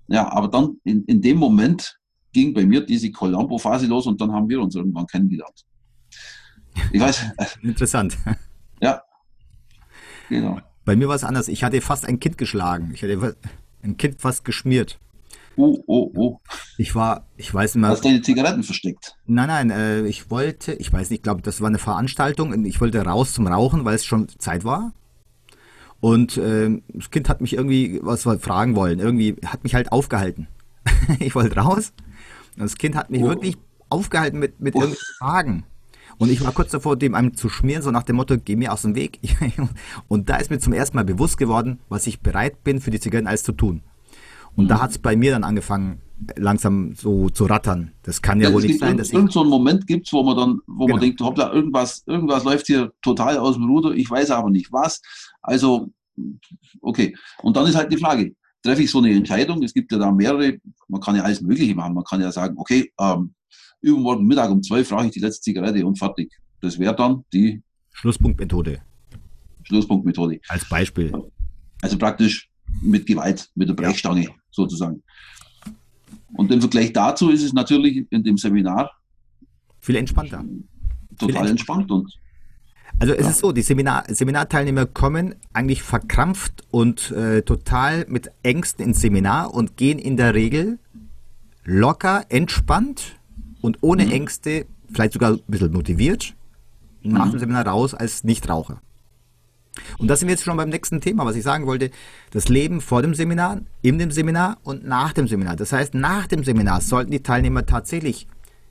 Ja, 0.09 0.31
aber 0.33 0.49
dann 0.49 0.77
in, 0.85 1.05
in 1.05 1.23
dem 1.23 1.39
Moment 1.39 1.97
ging 2.33 2.55
bei 2.55 2.65
mir 2.65 2.81
diese 2.81 3.11
Colombo-Phase 3.11 3.87
los 3.87 4.07
und 4.07 4.21
dann 4.21 4.33
haben 4.33 4.49
wir 4.49 4.61
uns 4.61 4.75
irgendwann 4.75 5.07
kennengelernt. 5.07 5.65
Ich 6.93 7.01
weiß. 7.01 7.33
Interessant. 7.63 8.17
Ja. 8.81 9.03
Genau. 10.29 10.59
Bei 10.85 10.97
mir 10.97 11.09
war 11.09 11.15
es 11.15 11.25
anders. 11.25 11.49
Ich 11.49 11.63
hatte 11.63 11.81
fast 11.81 12.07
ein 12.07 12.19
Kind 12.19 12.39
geschlagen. 12.39 12.91
Ich 12.95 13.03
hatte 13.03 13.37
ein 13.83 13.97
Kind 13.97 14.21
fast 14.21 14.45
geschmiert. 14.45 14.99
Oh, 15.57 15.83
oh, 15.87 16.11
oh. 16.17 16.41
Ich 16.79 16.95
war, 16.95 17.27
ich 17.37 17.53
weiß 17.53 17.75
nicht 17.75 17.83
mehr. 17.83 17.91
Hast 17.91 18.05
du 18.05 18.09
deine 18.09 18.23
Zigaretten 18.23 18.63
versteckt? 18.63 19.17
Nein, 19.27 19.49
nein, 19.49 19.71
äh, 19.71 20.07
ich 20.07 20.31
wollte, 20.31 20.73
ich 20.73 20.93
weiß 20.93 21.11
nicht, 21.11 21.19
ich 21.19 21.23
glaube, 21.23 21.43
das 21.43 21.61
war 21.61 21.69
eine 21.69 21.79
Veranstaltung. 21.79 22.65
Ich 22.65 22.81
wollte 22.81 23.05
raus 23.05 23.35
zum 23.35 23.47
Rauchen, 23.47 23.85
weil 23.85 23.95
es 23.95 24.05
schon 24.05 24.29
Zeit 24.39 24.65
war. 24.65 24.93
Und 26.01 26.37
äh, 26.37 26.81
das 26.89 27.11
Kind 27.11 27.29
hat 27.29 27.41
mich 27.41 27.53
irgendwie 27.53 28.01
was 28.03 28.23
fragen 28.23 28.75
wollen. 28.75 28.99
Irgendwie 28.99 29.37
hat 29.47 29.63
mich 29.63 29.75
halt 29.75 29.93
aufgehalten. 29.93 30.49
ich 31.21 31.35
wollte 31.35 31.57
raus. 31.57 31.93
Und 32.57 32.63
das 32.63 32.77
Kind 32.77 32.97
hat 32.97 33.11
mich 33.11 33.23
oh. 33.23 33.29
wirklich 33.29 33.57
aufgehalten 33.89 34.39
mit, 34.39 34.61
mit 34.61 34.75
oh. 34.75 34.81
irgendwelchen 34.81 35.15
Fragen. 35.19 35.65
Und 36.19 36.31
ich 36.31 36.45
war 36.45 36.53
kurz 36.53 36.71
davor, 36.71 36.97
dem 36.97 37.15
einem 37.15 37.35
zu 37.35 37.49
schmieren, 37.49 37.83
so 37.83 37.91
nach 37.91 38.03
dem 38.03 38.17
Motto, 38.17 38.37
geh 38.37 38.57
mir 38.57 38.73
aus 38.73 38.83
dem 38.83 38.95
Weg. 38.95 39.19
und 40.09 40.29
da 40.29 40.37
ist 40.37 40.51
mir 40.51 40.59
zum 40.59 40.73
ersten 40.73 40.97
Mal 40.97 41.05
bewusst 41.05 41.37
geworden, 41.37 41.81
was 41.89 42.07
ich 42.07 42.21
bereit 42.21 42.65
bin, 42.65 42.81
für 42.81 42.91
die 42.91 43.01
Zigaretten 43.01 43.27
alles 43.27 43.43
zu 43.45 43.53
tun. 43.53 43.83
Und 44.57 44.65
mhm. 44.65 44.69
da 44.69 44.81
hat 44.81 44.91
es 44.91 44.99
bei 44.99 45.17
mir 45.17 45.33
dann 45.33 45.45
angefangen, 45.45 46.01
langsam 46.37 46.95
so 46.95 47.29
zu 47.31 47.47
rattern. 47.47 47.93
Das 48.03 48.23
kann 48.23 48.41
ja, 48.41 48.49
ja 48.49 48.55
wohl 48.55 48.63
nicht 48.63 48.79
sein. 48.79 48.97
Dass 48.97 49.13
irgend 49.13 49.33
so 49.33 49.41
einen 49.41 49.51
Moment 49.51 49.87
gibt 49.87 50.07
es, 50.07 50.13
wo 50.13 50.23
man 50.23 50.37
dann, 50.37 50.61
wo 50.67 50.87
genau. 50.87 50.97
man 50.97 51.01
denkt, 51.01 51.21
hoppla, 51.21 51.53
irgendwas, 51.53 52.05
irgendwas 52.07 52.45
läuft 52.45 52.67
hier 52.67 52.93
total 53.03 53.39
aus 53.39 53.55
dem 53.55 53.65
Ruder, 53.65 53.93
ich 53.93 54.11
weiß 54.11 54.31
aber 54.31 54.51
nicht 54.51 54.73
was. 54.73 55.01
Also 55.41 55.93
okay. 56.81 57.17
Und 57.43 57.57
dann 57.57 57.67
ist 57.67 57.75
halt 57.75 57.93
die 57.93 57.97
Frage, 57.97 58.35
treffe 58.63 58.83
ich 58.83 58.91
so 58.91 58.99
eine 58.99 59.13
Entscheidung? 59.13 59.63
Es 59.63 59.75
gibt 59.75 59.91
ja 59.93 59.99
da 59.99 60.13
mehrere, 60.13 60.59
man 60.89 61.01
kann 61.01 61.17
ja 61.17 61.23
alles 61.23 61.41
Mögliche 61.41 61.75
machen. 61.75 61.95
Man 61.95 62.05
kann 62.05 62.21
ja 62.21 62.31
sagen, 62.31 62.55
okay, 62.57 62.93
ähm, 63.01 63.35
übermorgen 63.81 64.27
Mittag 64.27 64.51
um 64.51 64.63
12 64.63 64.93
rauche 64.93 65.07
ich 65.07 65.13
die 65.13 65.21
letzte 65.21 65.43
Zigarette 65.43 65.85
und 65.85 65.99
fertig. 65.99 66.33
Das 66.61 66.79
wäre 66.79 66.95
dann 66.95 67.25
die 67.33 67.63
Schlusspunktmethode. 67.93 68.81
Schlusspunktmethode. 69.65 70.41
Als 70.49 70.69
Beispiel. 70.69 71.13
Also 71.83 71.99
praktisch 71.99 72.49
mit 72.81 73.07
Gewalt, 73.07 73.51
mit 73.55 73.69
der 73.69 73.75
Brechstange 73.75 74.25
ja. 74.25 74.31
Sozusagen. 74.53 75.03
Und 76.35 76.51
im 76.53 76.61
Vergleich 76.61 76.93
dazu 76.93 77.31
ist 77.31 77.43
es 77.43 77.53
natürlich 77.53 78.07
in 78.11 78.23
dem 78.23 78.39
Seminar 78.39 78.91
viel 79.81 79.97
entspannter. 79.97 80.45
Total 81.19 81.43
viel 81.43 81.51
entspannt 81.51 81.91
und 81.91 82.19
also 82.99 83.15
es 83.15 83.25
ja. 83.25 83.31
ist 83.31 83.39
so, 83.41 83.53
die 83.53 83.63
Seminar 83.63 84.05
Seminarteilnehmer 84.07 84.87
kommen 84.87 85.35
eigentlich 85.53 85.83
verkrampft 85.83 86.63
und 86.71 87.11
äh, 87.11 87.43
total 87.43 88.07
mit 88.09 88.31
Ängsten 88.43 88.85
ins 88.85 89.01
Seminar 89.01 89.53
und 89.53 89.77
gehen 89.77 89.99
in 89.99 90.17
der 90.17 90.35
Regel 90.35 90.79
locker, 91.65 92.27
entspannt 92.29 93.17
und 93.61 93.79
ohne 93.81 94.05
mhm. 94.07 94.13
Ängste, 94.13 94.67
vielleicht 94.93 95.15
sogar 95.15 95.33
ein 95.33 95.41
bisschen 95.47 95.73
motiviert, 95.73 96.35
nach 97.03 97.27
mhm. 97.27 97.31
dem 97.33 97.41
Seminar 97.41 97.67
raus 97.67 97.95
als 97.95 98.25
Nichtraucher. 98.25 98.81
Und 99.99 100.09
da 100.09 100.17
sind 100.17 100.29
wir 100.29 100.35
jetzt 100.35 100.45
schon 100.45 100.57
beim 100.57 100.69
nächsten 100.69 101.01
Thema, 101.01 101.25
was 101.25 101.37
ich 101.37 101.43
sagen 101.43 101.67
wollte. 101.67 101.91
Das 102.31 102.49
Leben 102.49 102.81
vor 102.81 103.03
dem 103.03 103.15
Seminar, 103.15 103.61
in 103.81 103.99
dem 103.99 104.11
Seminar 104.11 104.59
und 104.63 104.85
nach 104.85 105.13
dem 105.13 105.29
Seminar. 105.29 105.57
Das 105.57 105.73
heißt, 105.73 105.95
nach 105.95 106.27
dem 106.27 106.45
Seminar 106.45 106.81
sollten 106.81 107.11
die 107.11 107.23
Teilnehmer 107.23 107.65
tatsächlich 107.65 108.27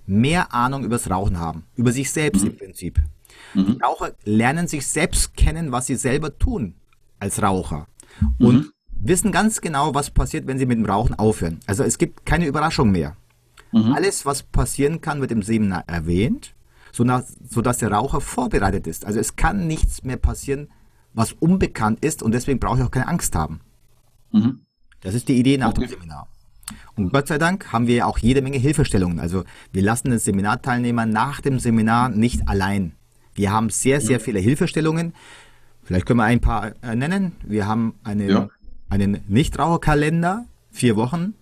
mehr 0.05 0.53
Ahnung 0.53 0.83
über 0.83 0.95
das 0.95 1.09
Rauchen 1.09 1.39
haben. 1.39 1.63
Über 1.75 1.91
sich 1.91 2.11
selbst 2.11 2.43
mhm. 2.43 2.51
im 2.51 2.57
Prinzip. 2.57 3.01
Mhm. 3.53 3.65
Die 3.65 3.83
Raucher 3.83 4.11
lernen 4.23 4.67
sich 4.67 4.85
selbst 4.85 5.35
kennen, 5.35 5.71
was 5.71 5.87
sie 5.87 5.95
selber 5.95 6.37
tun 6.37 6.75
als 7.19 7.41
Raucher. 7.41 7.87
Und 8.39 8.55
mhm. 8.55 8.71
wissen 8.99 9.31
ganz 9.31 9.61
genau, 9.61 9.95
was 9.95 10.11
passiert, 10.11 10.47
wenn 10.47 10.57
sie 10.57 10.65
mit 10.65 10.77
dem 10.77 10.85
Rauchen 10.85 11.15
aufhören. 11.15 11.59
Also 11.65 11.83
es 11.83 11.97
gibt 11.97 12.25
keine 12.25 12.45
Überraschung 12.45 12.91
mehr. 12.91 13.15
Mhm. 13.71 13.93
Alles, 13.93 14.25
was 14.25 14.43
passieren 14.43 15.01
kann, 15.01 15.21
wird 15.21 15.31
im 15.31 15.43
Seminar 15.43 15.83
erwähnt, 15.87 16.53
sodass 16.91 17.77
der 17.77 17.91
Raucher 17.91 18.21
vorbereitet 18.21 18.85
ist. 18.85 19.05
Also 19.05 19.19
es 19.19 19.35
kann 19.35 19.65
nichts 19.65 20.03
mehr 20.03 20.17
passieren, 20.17 20.69
was 21.13 21.34
unbekannt 21.34 22.04
ist 22.04 22.24
und 22.24 22.34
deswegen 22.34 22.60
brauche 22.60 22.80
ich 22.80 22.84
auch 22.84 22.91
keine 22.91 23.08
Angst 23.08 23.36
haben. 23.36 23.62
Mhm. 24.32 24.62
Das 25.02 25.13
ist 25.13 25.28
die 25.28 25.38
Idee 25.38 25.58
nach 25.58 25.69
okay. 25.69 25.82
dem 25.82 25.89
Seminar. 25.89 26.28
Und 26.95 27.12
Gott 27.12 27.28
sei 27.28 27.38
Dank 27.38 27.71
haben 27.71 27.88
wir 27.88 28.08
auch 28.08 28.17
jede 28.17 28.41
Menge 28.41 28.58
Hilfestellungen. 28.58 29.19
Also 29.19 29.43
wir 29.71 29.82
lassen 29.82 30.10
den 30.10 30.19
Seminarteilnehmer 30.19 31.06
nach 31.06 31.41
dem 31.41 31.60
Seminar 31.60 32.10
nicht 32.10 32.47
allein. 32.47 32.93
Wir 33.34 33.52
haben 33.52 33.69
sehr, 33.69 34.02
sehr 34.02 34.19
viele 34.19 34.39
Hilfestellungen. 34.39 35.13
Vielleicht 35.84 36.06
können 36.06 36.19
wir 36.19 36.26
ein 36.26 36.41
paar 36.41 36.74
äh, 36.84 36.95
nennen. 36.95 37.34
Wir 37.43 37.65
haben 37.65 37.95
einen, 38.04 38.30
ja. 38.30 38.50
einen 38.89 39.21
Nichtraucherkalender, 39.28 40.45
vier 40.69 40.95
Wochen. 40.95 41.34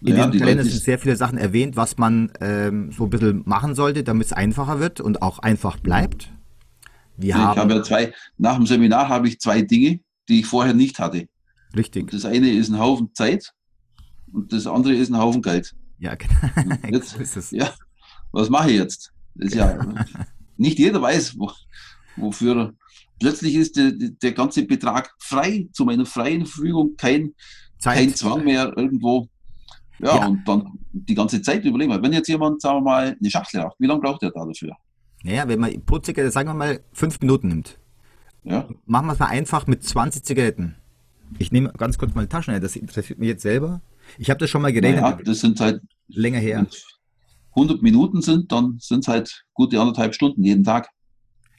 In 0.00 0.16
ja, 0.16 0.26
dem 0.26 0.38
Kalender 0.38 0.62
sind 0.62 0.80
sehr 0.80 0.98
viele 0.98 1.16
Sachen 1.16 1.38
erwähnt, 1.38 1.76
was 1.76 1.98
man 1.98 2.30
ähm, 2.40 2.92
so 2.92 3.04
ein 3.04 3.10
bisschen 3.10 3.42
machen 3.46 3.74
sollte, 3.74 4.04
damit 4.04 4.26
es 4.26 4.32
einfacher 4.32 4.78
wird 4.78 5.00
und 5.00 5.22
auch 5.22 5.40
einfach 5.40 5.78
bleibt. 5.78 6.30
Wir 7.18 7.30
ich 7.30 7.34
haben, 7.34 7.58
habe 7.58 7.74
ja 7.74 7.82
zwei, 7.82 8.12
nach 8.38 8.56
dem 8.56 8.66
Seminar 8.66 9.08
habe 9.08 9.28
ich 9.28 9.40
zwei 9.40 9.62
Dinge, 9.62 10.00
die 10.28 10.40
ich 10.40 10.46
vorher 10.46 10.72
nicht 10.72 10.98
hatte. 10.98 11.28
Richtig. 11.76 12.10
Das 12.10 12.24
eine 12.24 12.50
ist 12.50 12.70
ein 12.70 12.78
Haufen 12.78 13.12
Zeit 13.14 13.52
und 14.32 14.52
das 14.52 14.66
andere 14.66 14.94
ist 14.94 15.10
ein 15.10 15.18
Haufen 15.18 15.42
Geld. 15.42 15.74
Ja, 15.98 16.14
genau. 16.14 16.32
Jetzt, 16.90 17.52
ja, 17.52 17.70
was 18.30 18.48
mache 18.48 18.70
ich 18.70 18.76
jetzt? 18.76 19.12
Das 19.34 19.48
ist 19.48 19.54
ja, 19.54 19.78
nicht 20.56 20.78
jeder 20.78 21.02
weiß, 21.02 21.38
wo, 21.38 21.50
wofür. 22.16 22.74
Plötzlich 23.18 23.56
ist 23.56 23.76
der, 23.76 23.92
der 23.92 24.32
ganze 24.32 24.62
Betrag 24.64 25.12
frei, 25.18 25.68
zu 25.72 25.84
meiner 25.84 26.06
freien 26.06 26.46
Verfügung, 26.46 26.94
kein, 26.96 27.34
kein 27.82 28.14
Zwang 28.14 28.44
mehr 28.44 28.72
irgendwo. 28.76 29.28
Ja, 29.98 30.16
ja, 30.16 30.26
und 30.26 30.46
dann 30.46 30.78
die 30.92 31.14
ganze 31.14 31.42
Zeit 31.42 31.64
überlegen. 31.64 32.00
Wenn 32.00 32.12
jetzt 32.12 32.28
jemand, 32.28 32.60
sagen 32.60 32.76
wir 32.76 32.82
mal, 32.82 33.16
eine 33.18 33.30
Schachtel 33.30 33.60
raucht, 33.60 33.76
wie 33.80 33.86
lange 33.86 34.00
braucht 34.00 34.22
er 34.22 34.30
da 34.30 34.44
dafür? 34.44 34.76
Naja, 35.22 35.48
wenn 35.48 35.60
man 35.60 35.84
pro 35.84 35.98
Zigarette, 35.98 36.30
sagen 36.30 36.48
wir 36.48 36.54
mal, 36.54 36.80
fünf 36.92 37.20
Minuten 37.20 37.48
nimmt. 37.48 37.78
Ja. 38.44 38.68
Machen 38.86 39.06
wir 39.06 39.12
es 39.12 39.18
mal 39.18 39.26
einfach 39.26 39.66
mit 39.66 39.82
20 39.82 40.22
Zigaretten. 40.22 40.76
Ich 41.38 41.52
nehme 41.52 41.72
ganz 41.76 41.98
kurz 41.98 42.14
meine 42.14 42.28
Taschen, 42.28 42.58
das 42.60 42.76
interessiert 42.76 43.18
mich 43.18 43.28
jetzt 43.28 43.42
selber. 43.42 43.82
Ich 44.16 44.30
habe 44.30 44.38
das 44.38 44.48
schon 44.48 44.62
mal 44.62 44.72
gerechnet. 44.72 45.02
Ja, 45.02 45.12
das 45.12 45.40
sind 45.40 45.60
halt 45.60 45.82
länger 46.06 46.38
her. 46.38 46.66
100 47.50 47.82
Minuten 47.82 48.22
sind, 48.22 48.52
dann 48.52 48.78
sind 48.78 49.00
es 49.00 49.08
halt 49.08 49.44
gute 49.52 49.80
anderthalb 49.80 50.14
Stunden 50.14 50.42
jeden 50.44 50.64
Tag. 50.64 50.88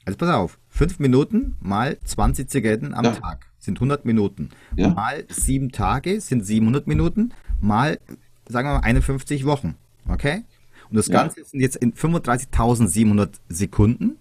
Also 0.04 0.16
pass 0.16 0.30
auf, 0.30 0.58
fünf 0.68 0.98
Minuten 0.98 1.56
mal 1.60 1.98
20 2.02 2.48
Zigaretten 2.48 2.94
am 2.94 3.04
ja. 3.04 3.12
Tag 3.12 3.50
sind 3.58 3.76
100 3.76 4.04
Minuten. 4.04 4.48
Ja. 4.76 4.88
Mal 4.88 5.24
sieben 5.28 5.70
Tage 5.70 6.20
sind 6.20 6.44
700 6.44 6.86
Minuten. 6.86 7.32
Mal, 7.60 8.00
sagen 8.48 8.68
wir 8.68 8.74
mal, 8.74 8.80
51 8.80 9.44
Wochen. 9.44 9.76
Okay? 10.08 10.44
Und 10.90 10.96
das 10.96 11.08
Ganze 11.08 11.40
ja. 11.40 11.46
sind 11.46 11.60
jetzt 11.60 11.76
in 11.76 11.94
35.700 11.94 13.30
Sekunden, 13.48 14.16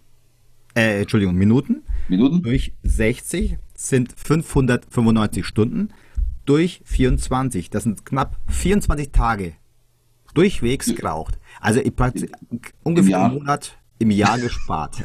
äh, 0.75 1.01
Entschuldigung, 1.01 1.35
Minuten. 1.35 1.83
Minuten. 2.07 2.43
Durch 2.43 2.73
60 2.83 3.57
sind 3.75 4.13
595 4.15 5.45
Stunden. 5.45 5.89
Durch 6.45 6.81
24, 6.85 7.69
das 7.69 7.83
sind 7.83 8.05
knapp 8.05 8.37
24 8.47 9.11
Tage 9.11 9.53
durchwegs 10.33 10.93
geraucht. 10.95 11.39
Also 11.59 11.79
ich 11.79 11.93
ungefähr 12.83 13.23
einen 13.23 13.33
Monat 13.35 13.77
im 13.97 14.11
Jahr 14.11 14.39
gespart. 14.39 15.03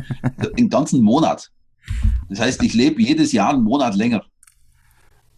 Im 0.56 0.68
ganzen 0.68 1.02
Monat. 1.02 1.50
Das 2.28 2.40
heißt, 2.40 2.62
ich 2.62 2.74
lebe 2.74 3.02
jedes 3.02 3.32
Jahr 3.32 3.50
einen 3.50 3.62
Monat 3.62 3.94
länger. 3.94 4.24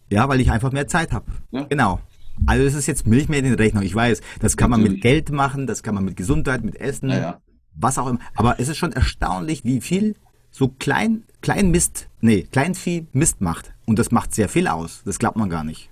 Ja, 0.09 0.29
weil 0.29 0.39
ich 0.39 0.51
einfach 0.51 0.71
mehr 0.71 0.87
Zeit 0.87 1.11
habe. 1.11 1.25
Ja. 1.51 1.63
Genau. 1.63 1.99
Also 2.45 2.65
es 2.65 2.73
ist 2.73 2.87
jetzt 2.87 3.07
Milch 3.07 3.29
mehr 3.29 3.39
in 3.39 3.45
den 3.45 3.55
Rechnung. 3.55 3.83
Ich 3.83 3.95
weiß, 3.95 4.21
das 4.39 4.57
kann 4.57 4.71
Natürlich. 4.71 4.89
man 4.89 4.93
mit 4.93 5.01
Geld 5.01 5.31
machen, 5.31 5.67
das 5.67 5.83
kann 5.83 5.95
man 5.95 6.05
mit 6.05 6.17
Gesundheit, 6.17 6.63
mit 6.63 6.75
Essen, 6.75 7.09
ja, 7.09 7.17
ja. 7.17 7.41
was 7.75 7.97
auch 7.97 8.07
immer. 8.07 8.19
Aber 8.35 8.59
es 8.59 8.67
ist 8.67 8.77
schon 8.77 8.91
erstaunlich, 8.91 9.63
wie 9.63 9.81
viel 9.81 10.15
so 10.51 10.67
klein, 10.67 11.23
klein 11.41 11.71
Mist, 11.71 12.09
nee, 12.21 12.43
Kleinvieh 12.43 13.07
Mist 13.11 13.41
macht. 13.41 13.73
Und 13.85 13.99
das 13.99 14.11
macht 14.11 14.33
sehr 14.33 14.49
viel 14.49 14.67
aus. 14.67 15.01
Das 15.05 15.19
glaubt 15.19 15.35
man 15.35 15.49
gar 15.49 15.63
nicht. 15.63 15.89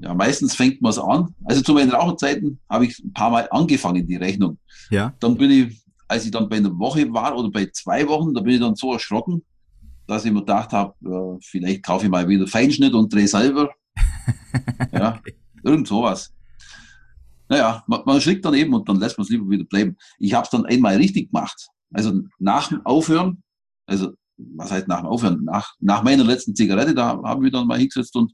Ja, 0.00 0.12
meistens 0.12 0.54
fängt 0.54 0.82
man 0.82 0.90
es 0.90 0.98
an. 0.98 1.34
Also 1.44 1.62
zu 1.62 1.74
meinen 1.74 1.90
Raucherzeiten 1.90 2.58
habe 2.68 2.86
ich 2.86 2.98
ein 2.98 3.12
paar 3.12 3.30
Mal 3.30 3.48
angefangen, 3.50 4.06
die 4.06 4.16
Rechnung. 4.16 4.58
Ja. 4.90 5.14
Dann 5.20 5.36
bin 5.36 5.50
ich, 5.50 5.84
als 6.08 6.24
ich 6.24 6.30
dann 6.30 6.48
bei 6.48 6.56
einer 6.56 6.76
Woche 6.78 7.12
war 7.12 7.36
oder 7.36 7.50
bei 7.50 7.66
zwei 7.72 8.06
Wochen, 8.08 8.34
da 8.34 8.40
bin 8.40 8.54
ich 8.54 8.60
dann 8.60 8.74
so 8.74 8.92
erschrocken, 8.92 9.42
dass 10.06 10.24
ich 10.24 10.32
mir 10.32 10.40
gedacht 10.40 10.72
habe, 10.72 10.94
äh, 11.04 11.38
vielleicht 11.42 11.84
kaufe 11.84 12.06
ich 12.06 12.10
mal 12.10 12.28
wieder 12.28 12.46
Feinschnitt 12.46 12.94
und 12.94 13.12
drehe 13.12 13.28
selber. 13.28 13.70
Ja, 14.92 15.16
okay. 15.18 15.34
irgend 15.62 15.88
sowas. 15.88 16.32
Naja, 17.48 17.84
man, 17.86 18.02
man 18.06 18.20
schlägt 18.20 18.44
dann 18.44 18.54
eben 18.54 18.72
und 18.74 18.88
dann 18.88 18.98
lässt 18.98 19.18
man 19.18 19.24
es 19.24 19.30
lieber 19.30 19.48
wieder 19.48 19.64
bleiben. 19.64 19.96
Ich 20.18 20.34
habe 20.34 20.44
es 20.44 20.50
dann 20.50 20.64
einmal 20.66 20.96
richtig 20.96 21.30
gemacht. 21.30 21.68
Also 21.92 22.22
nach 22.38 22.68
dem 22.68 22.84
Aufhören, 22.86 23.42
also 23.86 24.12
was 24.36 24.70
heißt 24.70 24.88
nach 24.88 25.00
dem 25.00 25.06
Aufhören? 25.06 25.44
Nach, 25.44 25.74
nach 25.80 26.02
meiner 26.02 26.24
letzten 26.24 26.54
Zigarette, 26.54 26.94
da 26.94 27.20
haben 27.22 27.42
wir 27.42 27.50
dann 27.50 27.66
mal 27.66 27.78
hingesetzt 27.78 28.16
und 28.16 28.32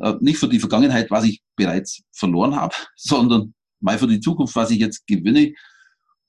äh, 0.00 0.14
nicht 0.20 0.38
für 0.38 0.48
die 0.48 0.58
Vergangenheit, 0.58 1.10
was 1.10 1.24
ich 1.24 1.42
bereits 1.56 2.02
verloren 2.12 2.56
habe, 2.56 2.74
sondern 2.96 3.54
mal 3.80 3.98
für 3.98 4.08
die 4.08 4.20
Zukunft, 4.20 4.56
was 4.56 4.70
ich 4.70 4.78
jetzt 4.78 5.06
gewinne. 5.06 5.52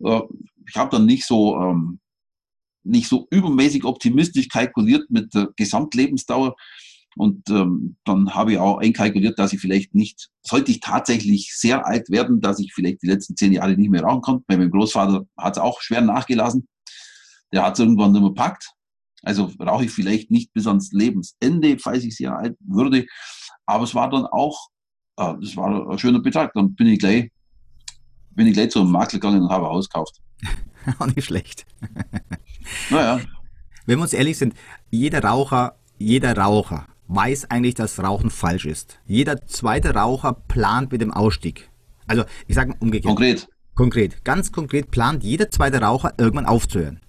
Äh, 0.04 0.22
ich 0.68 0.76
habe 0.76 0.92
dann 0.92 1.06
nicht 1.06 1.26
so, 1.26 1.58
ähm, 1.58 2.00
nicht 2.84 3.10
so 3.10 3.28
übermäßig 3.32 3.84
optimistisch 3.84 4.48
kalkuliert 4.48 5.10
mit 5.10 5.34
der 5.34 5.50
Gesamtlebensdauer, 5.56 6.56
und 7.18 7.50
ähm, 7.50 7.96
dann 8.04 8.36
habe 8.36 8.54
ich 8.54 8.58
auch 8.58 8.80
einkalkuliert, 8.80 9.40
dass 9.40 9.54
ich 9.54 9.62
vielleicht 9.62 9.96
nicht, 9.96 10.30
sollte 10.42 10.72
ich 10.72 10.82
tatsächlich 10.82 11.56
sehr 11.56 11.86
alt 11.86 12.10
werden, 12.10 12.42
dass 12.42 12.60
ich 12.60 12.74
vielleicht 12.74 13.02
die 13.04 13.08
letzten 13.08 13.38
zehn 13.38 13.54
Jahre 13.54 13.78
nicht 13.78 13.90
mehr 13.90 14.04
rauchen 14.04 14.22
kann. 14.22 14.44
Bei 14.48 14.58
meinem 14.58 14.72
Großvater 14.72 15.26
hat 15.38 15.56
es 15.56 15.62
auch 15.62 15.80
schwer 15.82 16.02
nachgelassen. 16.02 16.68
Der 17.54 17.64
hat 17.64 17.76
es 17.76 17.80
irgendwann 17.80 18.12
nicht 18.12 18.22
mehr 18.22 18.34
packt. 18.34 18.70
Also 19.22 19.50
rauche 19.60 19.86
ich 19.86 19.92
vielleicht 19.92 20.30
nicht 20.30 20.52
bis 20.54 20.68
ans 20.68 20.92
Lebensende, 20.92 21.80
falls 21.80 22.04
ich 22.04 22.18
sehr 22.18 22.38
alt 22.38 22.58
würde. 22.60 23.06
Aber 23.66 23.86
es 23.86 23.96
war 23.96 24.10
dann 24.10 24.26
auch, 24.26 24.68
äh, 25.18 25.34
das 25.40 25.56
war 25.56 25.90
ein 25.90 25.98
schöner 25.98 26.20
Betrag. 26.20 26.52
Dann 26.54 26.76
bin 26.76 26.88
ich 26.88 27.00
gleich, 27.00 27.32
bin 28.32 28.48
ich 28.48 28.54
gleich 28.54 28.72
zum 28.72 28.92
Makler 28.92 29.20
gegangen 29.20 29.42
und 29.42 29.50
habe 29.50 29.68
ein 29.68 29.72
Haus 29.72 29.88
gekauft. 29.88 30.20
auch 31.00 31.08
nicht 31.08 31.26
schlecht. 31.26 31.66
naja. 32.90 33.22
Wenn 33.86 34.00
wir 34.00 34.04
uns 34.04 34.14
ehrlich 34.14 34.38
sind, 34.38 34.54
jeder 34.92 35.24
Raucher, 35.24 35.78
jeder 35.98 36.36
Raucher 36.38 36.88
weiß 37.08 37.52
eigentlich, 37.52 37.76
dass 37.76 38.02
Rauchen 38.02 38.30
falsch 38.30 38.66
ist. 38.66 39.00
Jeder 39.06 39.46
zweite 39.48 39.94
Raucher 39.94 40.34
plant 40.34 40.92
mit 40.92 41.02
dem 41.02 41.12
Ausstieg. 41.12 41.70
Also 42.08 42.24
ich 42.48 42.56
sage 42.56 42.74
umgekehrt. 42.80 43.16
Konkret. 43.16 43.48
Konkret. 43.76 44.24
Ganz 44.24 44.52
konkret 44.52 44.92
plant 44.92 45.24
jeder 45.24 45.52
zweite 45.52 45.82
Raucher 45.82 46.14
irgendwann 46.18 46.46
aufzuhören. 46.46 47.00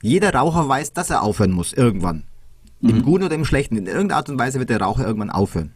Jeder 0.00 0.32
Raucher 0.32 0.68
weiß, 0.68 0.92
dass 0.92 1.10
er 1.10 1.22
aufhören 1.22 1.50
muss, 1.50 1.72
irgendwann. 1.72 2.24
Mhm. 2.80 2.90
Im 2.90 3.02
Guten 3.02 3.24
oder 3.24 3.34
im 3.34 3.44
Schlechten. 3.44 3.76
In 3.76 3.86
irgendeiner 3.86 4.16
Art 4.16 4.30
und 4.30 4.38
Weise 4.38 4.60
wird 4.60 4.70
der 4.70 4.80
Raucher 4.80 5.04
irgendwann 5.04 5.30
aufhören. 5.30 5.72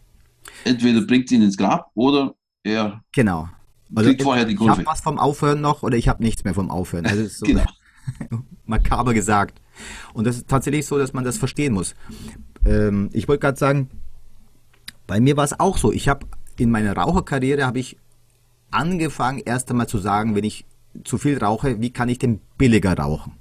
Entweder 0.63 1.01
bringt 1.01 1.29
ihn 1.31 1.41
ins 1.41 1.57
Grab 1.57 1.91
oder 1.93 2.35
er 2.63 3.03
genau. 3.11 3.49
Also, 3.93 4.09
kriegt 4.09 4.23
vorher 4.23 4.45
die 4.45 4.55
Kurve. 4.55 4.71
Ich 4.71 4.77
habe 4.79 4.87
was 4.87 5.01
vom 5.01 5.19
Aufhören 5.19 5.61
noch 5.61 5.83
oder 5.83 5.97
ich 5.97 6.07
habe 6.07 6.23
nichts 6.23 6.43
mehr 6.45 6.53
vom 6.53 6.71
Aufhören. 6.71 7.05
Also 7.05 7.25
so 7.27 7.45
genau. 7.45 7.65
makaber 8.65 9.13
gesagt. 9.13 9.61
Und 10.13 10.25
das 10.25 10.37
ist 10.37 10.47
tatsächlich 10.47 10.85
so, 10.85 10.97
dass 10.97 11.13
man 11.13 11.23
das 11.23 11.37
verstehen 11.37 11.73
muss 11.73 11.95
ähm, 12.65 13.09
ich 13.13 13.27
wollte 13.27 13.41
gerade 13.41 13.57
sagen, 13.57 13.89
bei 15.07 15.19
mir 15.19 15.37
war 15.37 15.43
es 15.43 15.59
auch 15.59 15.77
so. 15.77 15.91
Ich 15.91 16.07
habe 16.07 16.25
in 16.57 16.71
meiner 16.71 16.95
Raucherkarriere 16.95 17.65
habe 17.65 17.79
ich 17.79 17.97
angefangen, 18.71 19.41
erst 19.45 19.69
einmal 19.69 19.87
zu 19.87 19.97
sagen, 19.97 20.35
wenn 20.35 20.43
ich 20.43 20.65
zu 21.03 21.17
viel 21.17 21.37
rauche, 21.37 21.81
wie 21.81 21.89
kann 21.89 22.09
ich 22.09 22.19
denn 22.19 22.39
billiger 22.57 22.97
rauchen? 22.97 23.33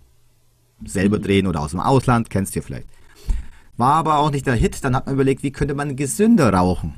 Selber 0.84 1.18
Mhm. 1.18 1.22
drehen 1.22 1.46
oder 1.46 1.60
aus 1.60 1.70
dem 1.70 1.80
Ausland, 1.80 2.30
kennst 2.30 2.56
du 2.56 2.62
vielleicht. 2.62 2.88
War 3.76 3.94
aber 3.94 4.18
auch 4.18 4.30
nicht 4.30 4.46
der 4.46 4.54
Hit. 4.54 4.84
Dann 4.84 4.94
hat 4.96 5.06
man 5.06 5.14
überlegt, 5.14 5.42
wie 5.42 5.52
könnte 5.52 5.74
man 5.74 5.96
gesünder 5.96 6.52
rauchen? 6.52 6.94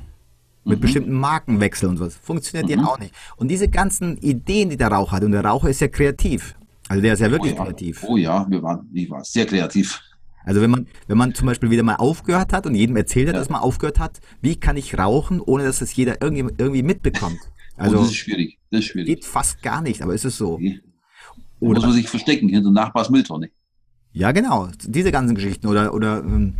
Mit 0.67 0.81
bestimmten 0.81 1.13
Markenwechseln 1.13 1.91
und 1.91 1.97
sowas. 1.97 2.15
Funktioniert 2.19 2.67
ja 2.69 2.83
auch 2.83 2.97
nicht. 2.97 3.13
Und 3.35 3.49
diese 3.49 3.67
ganzen 3.67 4.17
Ideen, 4.17 4.71
die 4.71 4.77
der 4.77 4.87
Raucher 4.87 5.11
hat, 5.17 5.23
und 5.23 5.31
der 5.31 5.45
Raucher 5.45 5.69
ist 5.69 5.79
ja 5.79 5.87
kreativ. 5.87 6.55
Also 6.87 7.03
der 7.03 7.13
ist 7.13 7.19
ja 7.19 7.29
wirklich 7.29 7.53
oh, 7.53 7.57
ja. 7.57 7.63
kreativ. 7.65 8.03
oh 8.07 8.17
ja, 8.17 8.45
wir 8.49 8.63
waren, 8.63 8.89
ich 8.91 9.09
war 9.09 9.23
sehr 9.23 9.45
kreativ. 9.45 10.01
Also 10.45 10.61
wenn 10.61 10.69
man, 10.71 10.87
wenn 11.07 11.17
man 11.17 11.33
zum 11.33 11.47
Beispiel 11.47 11.69
wieder 11.71 11.83
mal 11.83 11.95
aufgehört 11.95 12.53
hat 12.53 12.65
und 12.67 12.75
jedem 12.75 12.95
erzählt 12.95 13.27
hat, 13.27 13.33
Ja. 13.35 13.39
dass 13.39 13.49
man 13.49 13.61
aufgehört 13.61 13.99
hat, 13.99 14.19
wie 14.41 14.55
kann 14.55 14.77
ich 14.77 14.97
rauchen, 14.97 15.41
ohne 15.41 15.63
dass 15.63 15.81
es 15.81 15.95
jeder 15.95 16.21
irgendwie, 16.21 16.53
irgendwie 16.57 16.83
mitbekommt? 16.83 17.39
Also, 17.75 17.97
Also 17.97 17.97
das 18.03 18.07
ist 18.11 18.15
schwierig. 18.17 18.59
Das 18.71 18.79
ist 18.81 18.85
schwierig. 18.87 19.07
geht 19.07 19.25
fast 19.25 19.61
gar 19.61 19.81
nicht, 19.81 20.01
aber 20.01 20.13
ist 20.13 20.23
es 20.25 20.37
so. 20.37 20.57
Muss 20.59 20.73
Oder, 21.59 21.81
man 21.81 21.91
sich 21.93 22.07
verstecken 22.09 22.47
hinter 22.49 22.71
Nachbars 22.71 23.09
Mülltonne. 23.09 23.49
ja 24.13 24.31
genau, 24.31 24.69
diese 24.83 25.11
ganzen 25.11 25.35
Geschichten 25.35 25.67
oder 25.67 25.93
oder 25.93 26.19
ähm, 26.19 26.55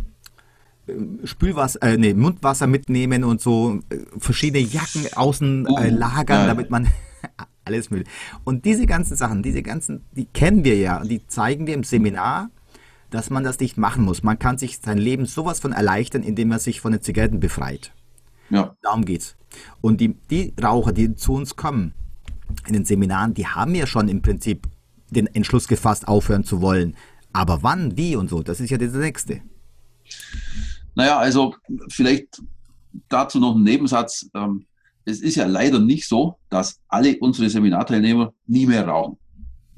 Spülwasser, 1.24 1.82
äh, 1.82 1.96
nee, 1.96 2.14
Mundwasser 2.14 2.66
mitnehmen 2.68 3.24
und 3.24 3.40
so 3.40 3.80
äh, 3.90 3.98
verschiedene 4.18 4.62
Jacken 4.64 5.06
außen 5.14 5.66
Oh, 5.68 5.78
äh, 5.78 5.88
lagern, 5.90 6.36
ja, 6.38 6.42
ja. 6.42 6.46
damit 6.46 6.70
man 6.70 6.86
alles 7.64 7.90
Müll. 7.90 8.04
Und 8.44 8.64
diese 8.64 8.86
ganzen 8.86 9.16
Sachen, 9.16 9.42
diese 9.42 9.62
ganzen, 9.62 10.04
die 10.12 10.26
kennen 10.26 10.64
wir 10.64 10.76
ja 10.76 11.00
und 11.00 11.10
die 11.10 11.26
zeigen 11.26 11.66
wir 11.66 11.74
im 11.74 11.82
Seminar, 11.82 12.50
dass 13.10 13.30
man 13.30 13.44
das 13.44 13.60
nicht 13.60 13.76
machen 13.76 14.04
muss. 14.04 14.22
Man 14.22 14.38
kann 14.38 14.58
sich 14.58 14.78
sein 14.78 14.98
Leben 14.98 15.26
sowas 15.26 15.60
von 15.60 15.72
erleichtern, 15.72 16.22
indem 16.22 16.48
man 16.48 16.58
sich 16.58 16.80
von 16.80 16.92
den 16.92 17.02
Zigaretten 17.02 17.40
befreit. 17.40 17.92
Ja, 18.50 18.76
Darum 18.82 19.04
geht's. 19.04 19.36
Und 19.80 20.00
die, 20.00 20.14
die 20.30 20.52
Raucher, 20.62 20.92
die 20.92 21.14
zu 21.14 21.34
uns 21.34 21.56
kommen 21.56 21.92
in 22.66 22.74
den 22.74 22.84
Seminaren, 22.84 23.34
die 23.34 23.46
haben 23.46 23.74
ja 23.74 23.86
schon 23.86 24.08
im 24.08 24.22
Prinzip 24.22 24.66
den 25.10 25.26
Entschluss 25.28 25.68
gefasst, 25.68 26.08
aufhören 26.08 26.44
zu 26.44 26.60
wollen. 26.60 26.96
Aber 27.32 27.62
wann, 27.62 27.96
wie 27.96 28.16
und 28.16 28.28
so, 28.28 28.42
das 28.42 28.60
ist 28.60 28.70
ja 28.70 28.78
das 28.78 28.92
Nächste. 28.92 29.40
naja, 30.94 31.18
also 31.18 31.54
vielleicht 31.88 32.42
dazu 33.08 33.38
noch 33.38 33.54
ein 33.54 33.62
Nebensatz. 33.62 34.28
Ähm, 34.34 34.66
es 35.04 35.20
ist 35.20 35.36
ja 35.36 35.46
leider 35.46 35.78
nicht 35.78 36.08
so, 36.08 36.38
dass 36.50 36.80
alle 36.88 37.16
unsere 37.18 37.48
Seminarteilnehmer 37.48 38.32
nie 38.46 38.66
mehr 38.66 38.86
rauchen. 38.86 39.18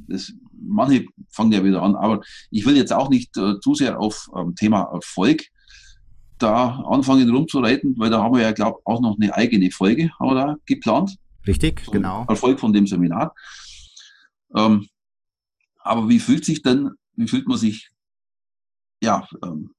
Das, 0.09 0.33
manche 0.61 1.07
fangen 1.31 1.53
ja 1.53 1.65
wieder 1.65 1.83
an, 1.83 1.95
aber 1.95 2.21
ich 2.51 2.67
will 2.67 2.77
jetzt 2.77 2.93
auch 2.93 3.09
nicht 3.09 3.37
äh, 3.37 3.61
zu 3.61 3.75
sehr 3.75 4.01
auf 4.01 4.29
ähm, 4.37 4.55
Thema 4.55 4.83
Erfolg 4.93 5.45
da 6.39 6.81
anfangen 6.89 7.29
rumzureiten, 7.31 7.95
weil 7.99 8.11
da 8.11 8.23
haben 8.23 8.35
wir 8.35 8.43
ja, 8.43 8.53
glaube 8.53 8.81
auch 8.85 9.01
noch 9.01 9.17
eine 9.21 9.35
eigene 9.35 9.71
Folge 9.71 10.11
haben 10.19 10.31
wir 10.31 10.35
da 10.35 10.57
geplant. 10.67 11.17
Richtig? 11.47 11.85
zum 11.85 11.95
Genau. 11.95 12.25
Erfolg 12.29 12.61
von 12.61 12.73
dem 12.73 12.87
Seminar. 12.87 13.35
Ähm, 14.55 14.87
aber 15.79 16.09
wie 16.09 16.19
fühlt 16.19 16.45
sich 16.45 16.63
denn, 16.63 16.91
wie 17.15 17.29
fühlt 17.29 17.49
man 17.49 17.59
sich, 17.59 17.91
ja, 19.03 19.27
ähm, 19.43 19.75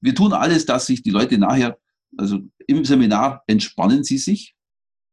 wir 0.00 0.14
tun 0.14 0.32
alles, 0.32 0.66
dass 0.66 0.86
sich 0.86 1.02
die 1.02 1.10
Leute 1.10 1.38
nachher, 1.38 1.78
also 2.16 2.40
im 2.66 2.84
Seminar 2.84 3.42
entspannen 3.46 4.04
sie 4.04 4.18
sich, 4.18 4.54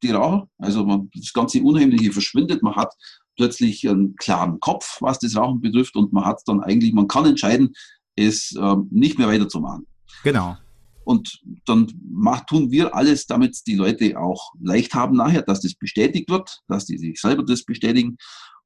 die 0.03 0.11
Raucher, 0.11 0.47
also 0.57 0.85
man, 0.85 1.09
das 1.13 1.31
ganze 1.33 1.61
Unheimliche 1.61 2.11
verschwindet, 2.11 2.63
man 2.63 2.75
hat 2.75 2.93
plötzlich 3.41 3.89
einen 3.89 4.15
klaren 4.17 4.59
Kopf, 4.59 5.01
was 5.01 5.17
das 5.17 5.35
Rauchen 5.35 5.61
betrifft 5.61 5.95
und 5.95 6.13
man 6.13 6.25
hat 6.25 6.43
dann 6.45 6.61
eigentlich, 6.61 6.93
man 6.93 7.07
kann 7.07 7.25
entscheiden, 7.25 7.73
es 8.15 8.55
ähm, 8.55 8.87
nicht 8.91 9.17
mehr 9.17 9.27
weiterzumachen. 9.27 9.87
Genau. 10.23 10.57
Und 11.05 11.41
dann 11.65 11.91
macht, 12.07 12.47
tun 12.47 12.69
wir 12.69 12.93
alles, 12.93 13.25
damit 13.25 13.59
die 13.65 13.73
Leute 13.73 14.19
auch 14.19 14.53
leicht 14.61 14.93
haben 14.93 15.17
nachher, 15.17 15.41
dass 15.41 15.61
das 15.61 15.73
bestätigt 15.73 16.29
wird, 16.29 16.59
dass 16.67 16.85
die 16.85 16.99
sich 16.99 17.19
selber 17.19 17.43
das 17.43 17.63
bestätigen. 17.63 18.17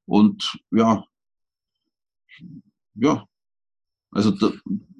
Und 0.04 0.58
ja, 0.70 1.02
ja, 2.96 3.24
also 4.10 4.30
da, 4.30 4.52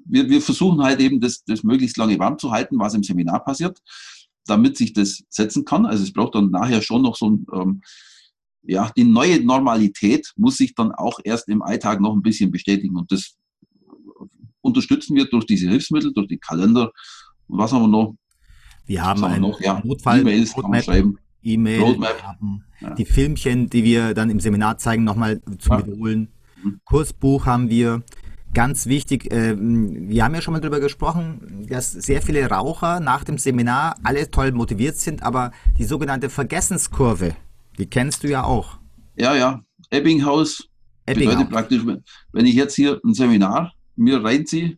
wir, 0.05 0.27
wir 0.27 0.41
versuchen 0.41 0.81
halt 0.81 0.99
eben, 1.01 1.21
das, 1.21 1.43
das 1.43 1.63
möglichst 1.63 1.97
lange 1.97 2.17
warm 2.17 2.39
zu 2.39 2.49
halten, 2.49 2.79
was 2.79 2.95
im 2.95 3.03
Seminar 3.03 3.43
passiert, 3.43 3.79
damit 4.47 4.75
sich 4.75 4.93
das 4.93 5.23
setzen 5.29 5.65
kann. 5.65 5.85
Also 5.85 6.03
es 6.03 6.13
braucht 6.13 6.33
dann 6.33 6.49
nachher 6.49 6.81
schon 6.81 7.03
noch 7.03 7.15
so 7.15 7.29
ein, 7.29 7.45
ähm, 7.53 7.81
ja, 8.67 8.91
die 8.95 9.03
neue 9.05 9.43
Normalität 9.43 10.31
muss 10.35 10.57
sich 10.57 10.75
dann 10.75 10.91
auch 10.91 11.19
erst 11.23 11.47
im 11.49 11.61
Alltag 11.61 12.01
noch 12.01 12.13
ein 12.13 12.21
bisschen 12.21 12.51
bestätigen. 12.51 12.95
Und 12.97 13.11
das 13.11 13.35
unterstützen 14.61 15.15
wir 15.15 15.25
durch 15.29 15.45
diese 15.45 15.69
Hilfsmittel, 15.69 16.13
durch 16.13 16.27
die 16.27 16.37
Kalender. 16.37 16.91
Und 17.47 17.57
was 17.59 17.71
haben 17.71 17.83
wir 17.83 17.87
noch? 17.87 18.15
Wir 18.85 19.03
haben 19.03 19.21
haben 19.21 19.33
wir 19.33 19.39
noch? 19.39 19.61
Ja, 19.61 19.81
Notfall, 19.83 20.21
E-Mails 20.21 20.53
kann 20.53 20.63
man 20.63 20.71
Roadmap, 20.71 20.83
schreiben. 20.83 21.17
E-Mail, 21.41 21.81
haben 22.23 22.63
Ja. 22.81 22.93
die 22.93 23.05
Filmchen, 23.05 23.69
die 23.69 23.83
wir 23.83 24.13
dann 24.13 24.29
im 24.29 24.39
Seminar 24.39 24.77
zeigen, 24.77 25.03
nochmal 25.03 25.41
zum 25.59 25.71
Ja. 25.79 25.85
Wiederholen. 25.87 26.29
Mhm. 26.63 26.79
Kursbuch 26.85 27.45
haben 27.45 27.69
wir. 27.69 28.03
Ganz 28.53 28.87
wichtig, 28.87 29.27
ähm, 29.31 30.07
wir 30.09 30.23
haben 30.23 30.33
ja 30.33 30.41
schon 30.41 30.53
mal 30.53 30.61
darüber 30.61 30.79
gesprochen, 30.79 31.65
dass 31.69 31.91
sehr 31.91 32.21
viele 32.21 32.49
Raucher 32.49 33.01
nach 33.01 33.23
dem 33.25 33.37
Seminar 33.37 33.95
alle 34.03 34.31
toll 34.31 34.51
motiviert 34.53 34.95
sind, 34.95 35.21
aber 35.21 35.51
die 35.77 35.83
sogenannte 35.83 36.29
Vergessenskurve, 36.29 37.35
die 37.77 37.85
kennst 37.85 38.23
du 38.23 38.29
ja 38.29 38.43
auch. 38.43 38.79
Ja, 39.15 39.35
ja. 39.35 39.63
Ebbinghaus 39.89 40.67
bedeutet 41.05 41.31
Ebbinghaus. 41.31 41.49
praktisch, 41.49 41.81
wenn 42.33 42.45
ich 42.45 42.55
jetzt 42.55 42.75
hier 42.75 42.99
ein 43.03 43.13
Seminar 43.13 43.73
mir 43.95 44.23
reinziehe, 44.23 44.77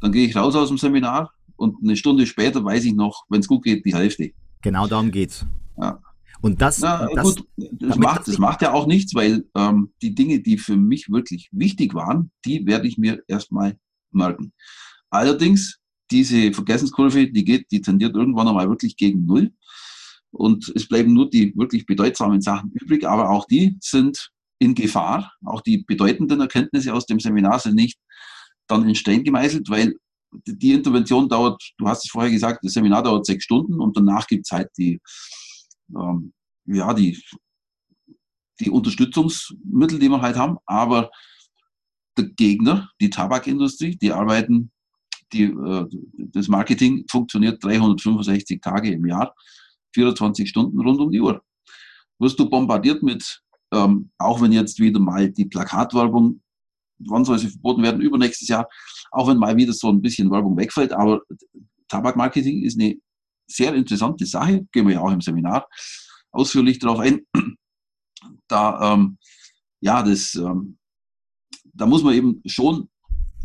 dann 0.00 0.12
gehe 0.12 0.26
ich 0.26 0.36
raus 0.36 0.54
aus 0.54 0.68
dem 0.68 0.78
Seminar 0.78 1.32
und 1.56 1.76
eine 1.82 1.96
Stunde 1.96 2.26
später 2.26 2.64
weiß 2.64 2.84
ich 2.84 2.94
noch, 2.94 3.24
wenn 3.28 3.40
es 3.40 3.48
gut 3.48 3.64
geht, 3.64 3.84
die 3.84 3.94
Hälfte. 3.94 4.32
Genau 4.62 4.86
darum 4.86 5.10
geht's. 5.10 5.46
Ja. 5.80 6.00
Und 6.40 6.60
das, 6.60 6.80
Na 6.80 7.08
das 7.14 7.24
gut, 7.24 7.46
das 7.56 7.96
macht, 7.96 8.20
das 8.20 8.26
das 8.26 8.38
macht 8.38 8.62
ja 8.62 8.72
auch 8.72 8.86
nichts, 8.86 9.14
weil 9.14 9.44
ähm, 9.54 9.92
die 10.02 10.14
Dinge, 10.14 10.40
die 10.40 10.58
für 10.58 10.76
mich 10.76 11.08
wirklich 11.08 11.48
wichtig 11.52 11.94
waren, 11.94 12.32
die 12.44 12.66
werde 12.66 12.88
ich 12.88 12.98
mir 12.98 13.22
erstmal 13.28 13.78
merken. 14.10 14.52
Allerdings, 15.08 15.78
diese 16.10 16.52
Vergessenskurve, 16.52 17.30
die 17.30 17.44
geht, 17.44 17.70
die 17.70 17.80
tendiert 17.80 18.16
irgendwann 18.16 18.48
einmal 18.48 18.68
wirklich 18.68 18.96
gegen 18.96 19.24
Null. 19.24 19.52
Und 20.32 20.72
es 20.74 20.88
bleiben 20.88 21.12
nur 21.12 21.28
die 21.28 21.54
wirklich 21.56 21.86
bedeutsamen 21.86 22.40
Sachen 22.40 22.70
übrig, 22.72 23.06
aber 23.06 23.30
auch 23.30 23.46
die 23.46 23.76
sind 23.80 24.30
in 24.58 24.74
Gefahr. 24.74 25.32
Auch 25.44 25.60
die 25.60 25.84
bedeutenden 25.84 26.40
Erkenntnisse 26.40 26.94
aus 26.94 27.06
dem 27.06 27.20
Seminar 27.20 27.58
sind 27.58 27.74
nicht 27.74 27.98
dann 28.66 28.88
in 28.88 28.94
Stein 28.94 29.24
gemeißelt, 29.24 29.68
weil 29.68 29.94
die 30.46 30.72
Intervention 30.72 31.28
dauert, 31.28 31.62
du 31.76 31.86
hast 31.86 32.04
es 32.04 32.10
vorher 32.10 32.30
gesagt, 32.30 32.64
das 32.64 32.72
Seminar 32.72 33.02
dauert 33.02 33.26
sechs 33.26 33.44
Stunden 33.44 33.80
und 33.80 33.96
danach 33.96 34.26
gibt 34.26 34.46
es 34.46 34.50
halt 34.50 34.70
die, 34.78 35.00
ähm, 35.94 36.32
ja, 36.64 36.94
die, 36.94 37.22
die 38.60 38.70
Unterstützungsmittel, 38.70 39.98
die 39.98 40.08
wir 40.08 40.22
halt 40.22 40.36
haben, 40.36 40.56
aber 40.64 41.10
der 42.16 42.26
Gegner, 42.30 42.90
die 43.00 43.10
Tabakindustrie, 43.10 43.96
die 43.96 44.12
arbeiten, 44.12 44.70
die, 45.32 45.44
äh, 45.44 45.86
das 46.16 46.48
Marketing 46.48 47.04
funktioniert 47.10 47.62
365 47.62 48.60
Tage 48.60 48.92
im 48.92 49.06
Jahr, 49.06 49.34
24 49.94 50.48
Stunden 50.48 50.80
rund 50.80 51.00
um 51.00 51.10
die 51.10 51.20
Uhr. 51.20 51.42
Wirst 52.18 52.38
du 52.38 52.48
bombardiert 52.48 53.02
mit, 53.02 53.42
ähm, 53.72 54.10
auch 54.18 54.40
wenn 54.40 54.52
jetzt 54.52 54.78
wieder 54.78 55.00
mal 55.00 55.30
die 55.30 55.46
Plakatwerbung, 55.46 56.40
wann 56.98 57.24
soll 57.24 57.38
sie 57.38 57.48
verboten 57.48 57.82
werden, 57.82 58.00
übernächstes 58.00 58.48
Jahr, 58.48 58.68
auch 59.10 59.28
wenn 59.28 59.38
mal 59.38 59.56
wieder 59.56 59.72
so 59.72 59.88
ein 59.88 60.00
bisschen 60.00 60.30
Werbung 60.30 60.56
wegfällt, 60.56 60.92
aber 60.92 61.20
Tabakmarketing 61.88 62.62
ist 62.62 62.78
eine 62.78 62.96
sehr 63.46 63.74
interessante 63.74 64.24
Sache, 64.26 64.66
gehen 64.72 64.86
wir 64.86 64.94
ja 64.94 65.00
auch 65.00 65.12
im 65.12 65.20
Seminar 65.20 65.66
ausführlich 66.30 66.78
darauf 66.78 67.00
ein. 67.00 67.26
Da, 68.46 68.94
ähm, 68.94 69.18
ja, 69.80 70.02
das, 70.02 70.34
ähm, 70.36 70.78
da 71.74 71.86
muss 71.86 72.04
man 72.04 72.14
eben 72.14 72.40
schon 72.46 72.88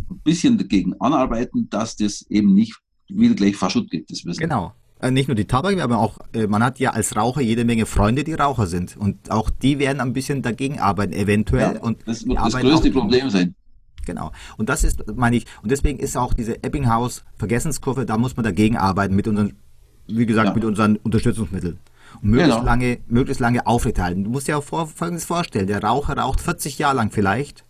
ein 0.09 0.21
bisschen 0.23 0.57
dagegen 0.57 0.93
anarbeiten, 0.99 1.67
dass 1.69 1.95
das 1.95 2.21
eben 2.29 2.53
nicht 2.53 2.77
wieder 3.07 3.33
gleich 3.33 3.55
verschütt 3.55 3.89
geht, 3.89 4.09
das 4.11 4.23
Wissen. 4.23 4.41
Genau. 4.41 4.73
Äh, 4.99 5.11
Nicht 5.11 5.27
nur 5.27 5.35
die 5.35 5.45
Tabak, 5.45 5.79
aber 5.79 5.99
auch, 5.99 6.17
äh, 6.33 6.47
man 6.47 6.63
hat 6.63 6.79
ja 6.79 6.91
als 6.91 7.15
Raucher 7.15 7.41
jede 7.41 7.65
Menge 7.65 7.85
Freunde, 7.85 8.23
die 8.23 8.33
Raucher 8.33 8.65
sind. 8.67 8.97
Und 8.97 9.29
auch 9.31 9.49
die 9.49 9.77
werden 9.79 9.99
ein 10.01 10.13
bisschen 10.13 10.41
dagegen 10.41 10.79
arbeiten, 10.79 11.13
eventuell. 11.13 11.75
Ja, 11.75 11.81
und 11.81 11.99
das 12.07 12.25
wird 12.25 12.37
das 12.37 12.55
größte 12.55 12.91
Problem 12.91 13.29
sein. 13.29 13.53
Genau. 14.05 14.31
Und 14.57 14.69
das 14.69 14.83
ist, 14.83 15.03
meine 15.15 15.35
ich, 15.35 15.45
und 15.61 15.69
deswegen 15.69 15.99
ist 15.99 16.15
auch 16.17 16.33
diese 16.33 16.63
Ebbinghaus-Vergessenskurve, 16.63 18.05
da 18.05 18.17
muss 18.17 18.35
man 18.37 18.43
dagegen 18.45 18.77
arbeiten 18.77 19.15
mit 19.15 19.27
unseren, 19.27 19.53
wie 20.07 20.25
gesagt, 20.25 20.47
Ja. 20.49 20.53
mit 20.55 20.63
unseren 20.65 20.95
Unterstützungsmitteln. 20.97 21.77
Und 22.21 22.29
möglichst 22.29 22.53
Genau. 22.59 22.65
lange, 22.65 22.99
möglichst 23.07 23.41
lange 23.41 23.67
aufrechterhalten. 23.67 24.23
Du 24.23 24.29
musst 24.31 24.47
dir 24.47 24.57
auch 24.57 24.63
vor, 24.63 24.87
Folgendes 24.87 25.25
vorstellen, 25.25 25.67
der 25.67 25.83
Raucher 25.83 26.17
raucht 26.17 26.39
40 26.41 26.79
Jahre 26.79 26.95
lang 26.95 27.11
vielleicht 27.11 27.65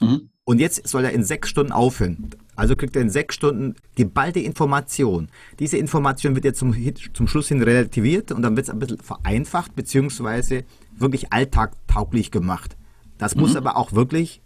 Mhm. 0.00 0.28
Und 0.46 0.60
jetzt 0.60 0.86
soll 0.86 1.04
er 1.04 1.10
in 1.10 1.24
sechs 1.24 1.48
Stunden 1.48 1.72
aufhören. 1.72 2.30
Also 2.54 2.76
kriegt 2.76 2.94
er 2.94 3.02
in 3.02 3.10
sechs 3.10 3.34
Stunden 3.34 3.74
geballte 3.96 4.38
Information. 4.38 5.28
Diese 5.58 5.76
Information 5.76 6.36
wird 6.36 6.44
jetzt 6.44 6.60
zum, 6.60 6.74
zum 7.12 7.26
Schluss 7.26 7.48
hin 7.48 7.60
relativiert 7.62 8.30
und 8.30 8.42
dann 8.42 8.56
wird 8.56 8.68
es 8.68 8.70
ein 8.70 8.78
bisschen 8.78 8.98
vereinfacht, 8.98 9.74
beziehungsweise 9.74 10.62
wirklich 10.96 11.32
alltagtauglich 11.32 12.30
gemacht. 12.30 12.76
Das 13.18 13.34
muss 13.34 13.56
aber 13.56 13.76
auch 13.76 13.92
wirklich, 13.92 14.40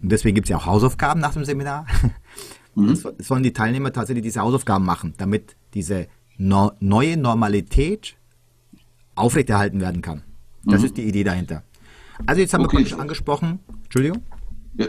und 0.00 0.12
deswegen 0.12 0.36
gibt 0.36 0.46
es 0.46 0.50
ja 0.50 0.58
auch 0.58 0.66
Hausaufgaben 0.66 1.20
nach 1.20 1.32
dem 1.32 1.44
Seminar, 1.44 1.86
mhm. 2.76 2.94
sollen 3.18 3.42
die 3.42 3.52
Teilnehmer 3.52 3.92
tatsächlich 3.92 4.22
diese 4.22 4.40
Hausaufgaben 4.40 4.84
machen, 4.84 5.14
damit 5.16 5.56
diese 5.74 6.06
no 6.38 6.70
neue 6.78 7.16
Normalität 7.16 8.16
aufrechterhalten 9.16 9.80
werden 9.80 10.02
kann. 10.02 10.22
Das 10.64 10.82
mhm. 10.82 10.86
ist 10.86 10.96
die 10.98 11.04
Idee 11.08 11.24
dahinter. 11.24 11.64
Also 12.26 12.40
jetzt 12.40 12.54
haben 12.54 12.64
okay. 12.64 12.76
wir 12.76 12.82
praktisch 12.82 12.98
angesprochen, 13.00 13.58
Entschuldigung. 13.82 14.22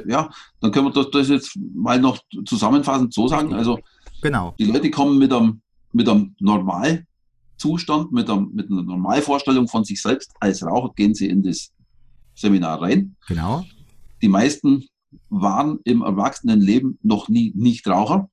Ja, 0.08 0.30
dann 0.60 0.71
können 0.71 0.88
wir 0.88 0.91
das, 0.91 1.10
das, 1.12 1.30
jetzt 1.30 1.58
mal 1.73 2.00
noch 2.00 2.17
zusammenfassend 2.45 3.13
so 3.13 3.28
sagen. 3.28 3.54
Also 3.54 3.80
genau. 4.21 4.56
die 4.60 4.65
Leute 4.65 4.91
kommen 4.91 5.17
mit 5.17 5.32
einem, 5.34 5.62
mit 5.93 6.10
einem 6.10 6.36
Normalzustand, 6.39 8.12
mit, 8.12 8.30
einem, 8.30 8.52
mit 8.54 8.69
einer 8.69 8.84
Normalvorstellung 8.84 9.67
von 9.67 9.84
sich 9.84 10.02
selbst 10.02 10.32
als 10.39 10.63
Raucher, 10.63 10.93
gehen 10.95 11.13
sie 11.15 11.28
in 11.28 11.43
das 11.43 11.71
Seminar 12.36 12.82
rein. 12.82 13.15
Genau. 13.28 13.65
Die 14.21 14.28
meisten 14.28 14.86
waren 15.30 15.80
im 15.84 16.02
Erwachsenenleben 16.02 17.00
noch 17.02 17.30
nie 17.30 17.54
Nichtraucher, 17.56 18.30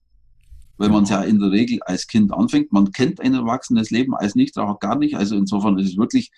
weil 0.76 0.88
man 0.88 1.04
es 1.04 1.10
ja 1.10 1.22
in 1.22 1.38
der 1.38 1.50
Regel 1.50 1.80
als 1.82 2.06
Kind 2.06 2.32
anfängt. 2.32 2.72
Man 2.72 2.90
kennt 2.92 3.20
ein 3.20 3.34
erwachsenes 3.34 3.90
Leben 3.90 4.14
als 4.14 4.34
Nichtraucher 4.34 4.78
gar 4.80 4.96
nicht. 4.96 5.16
Also 5.16 5.36
insofern 5.36 5.78
ist 5.78 5.90
es 5.90 5.96
wirklich, 5.96 6.30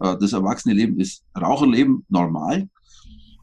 äh, 0.00 0.16
das 0.18 0.32
erwachsene 0.32 0.74
Leben 0.74 0.98
ist 0.98 1.22
Raucherleben 1.36 2.06
normal. 2.08 2.68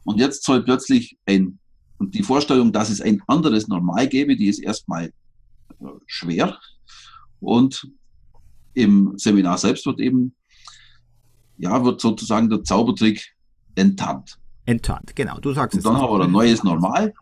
Und 0.06 0.20
jetzt 0.20 0.44
soll 0.44 0.62
plötzlich 0.62 1.18
ein, 1.26 1.58
und 1.98 2.14
die 2.14 2.22
Vorstellung, 2.22 2.72
dass 2.72 2.90
es 2.90 3.00
ein 3.00 3.20
anderes 3.26 3.66
Normal 3.66 4.06
gäbe, 4.06 4.36
die 4.36 4.46
ist 4.46 4.60
erstmal 4.60 5.06
äh, 5.06 5.84
schwer. 6.06 6.58
Und 7.40 7.90
im 8.74 9.14
Seminar 9.16 9.58
selbst 9.58 9.84
wird 9.84 9.98
eben, 9.98 10.36
ja, 11.58 11.84
wird 11.84 12.00
sozusagen 12.00 12.48
der 12.48 12.62
Zaubertrick 12.62 13.34
enttarnt. 13.74 14.38
Enttarnt, 14.64 15.16
genau. 15.16 15.40
Du 15.40 15.52
sagst 15.52 15.74
und 15.74 15.78
es. 15.78 15.84
Dann 15.84 15.96
haben 15.96 16.18
wir 16.18 16.24
ein 16.24 16.30
neues 16.30 16.62
Normal. 16.62 17.12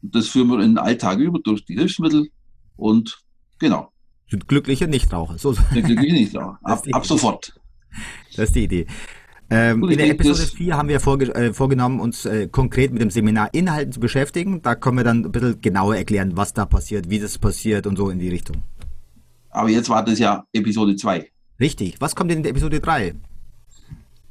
Das 0.00 0.28
führen 0.28 0.48
wir 0.48 0.60
in 0.60 0.72
den 0.72 0.78
Alltag 0.78 1.18
über 1.18 1.40
durch 1.40 1.64
die 1.64 1.74
Hilfsmittel 1.74 2.28
und 2.76 3.20
genau. 3.58 3.92
Sind 4.30 4.46
glückliche 4.46 4.86
Nichtraucher. 4.86 5.38
So. 5.38 5.54
Sind 5.54 5.86
glückliche 5.86 6.14
Nichtraucher. 6.14 6.58
Ab, 6.62 6.84
ab 6.92 7.04
sofort. 7.04 7.58
Das 8.36 8.50
ist 8.50 8.54
die 8.54 8.64
Idee. 8.64 8.86
Ähm, 9.48 9.84
in 9.84 9.98
der 9.98 10.10
Episode 10.10 10.42
4 10.42 10.76
haben 10.76 10.88
wir 10.88 10.98
vorge 10.98 11.32
äh, 11.34 11.52
vorgenommen, 11.52 12.00
uns 12.00 12.24
äh, 12.24 12.48
konkret 12.48 12.92
mit 12.92 13.00
dem 13.00 13.10
Seminar 13.10 13.54
Inhalten 13.54 13.92
zu 13.92 14.00
beschäftigen. 14.00 14.60
Da 14.62 14.74
können 14.74 14.96
wir 14.96 15.04
dann 15.04 15.24
ein 15.24 15.32
bisschen 15.32 15.60
genauer 15.60 15.96
erklären, 15.96 16.36
was 16.36 16.52
da 16.52 16.66
passiert, 16.66 17.10
wie 17.10 17.20
das 17.20 17.38
passiert 17.38 17.86
und 17.86 17.96
so 17.96 18.10
in 18.10 18.18
die 18.18 18.28
Richtung. 18.28 18.62
Aber 19.50 19.68
jetzt 19.68 19.88
war 19.88 20.04
das 20.04 20.18
ja 20.18 20.44
Episode 20.52 20.96
2. 20.96 21.30
Richtig. 21.60 21.96
Was 22.00 22.16
kommt 22.16 22.30
denn 22.30 22.38
in 22.38 22.42
der 22.42 22.50
Episode 22.50 22.80
3? 22.80 23.14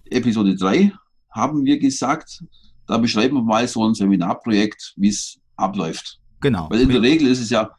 Episode 0.09 0.55
3 0.55 0.91
haben 1.31 1.65
wir 1.65 1.79
gesagt, 1.79 2.43
da 2.85 2.97
beschreiben 2.97 3.37
wir 3.37 3.43
mal 3.43 3.67
so 3.67 3.87
ein 3.87 3.93
Seminarprojekt, 3.93 4.93
wie 4.97 5.09
es 5.09 5.39
abläuft. 5.55 6.19
Genau. 6.41 6.69
Weil 6.69 6.81
in 6.81 6.89
der 6.89 7.01
Regel 7.01 7.27
ist 7.27 7.39
es 7.39 7.49
ja, 7.49 7.71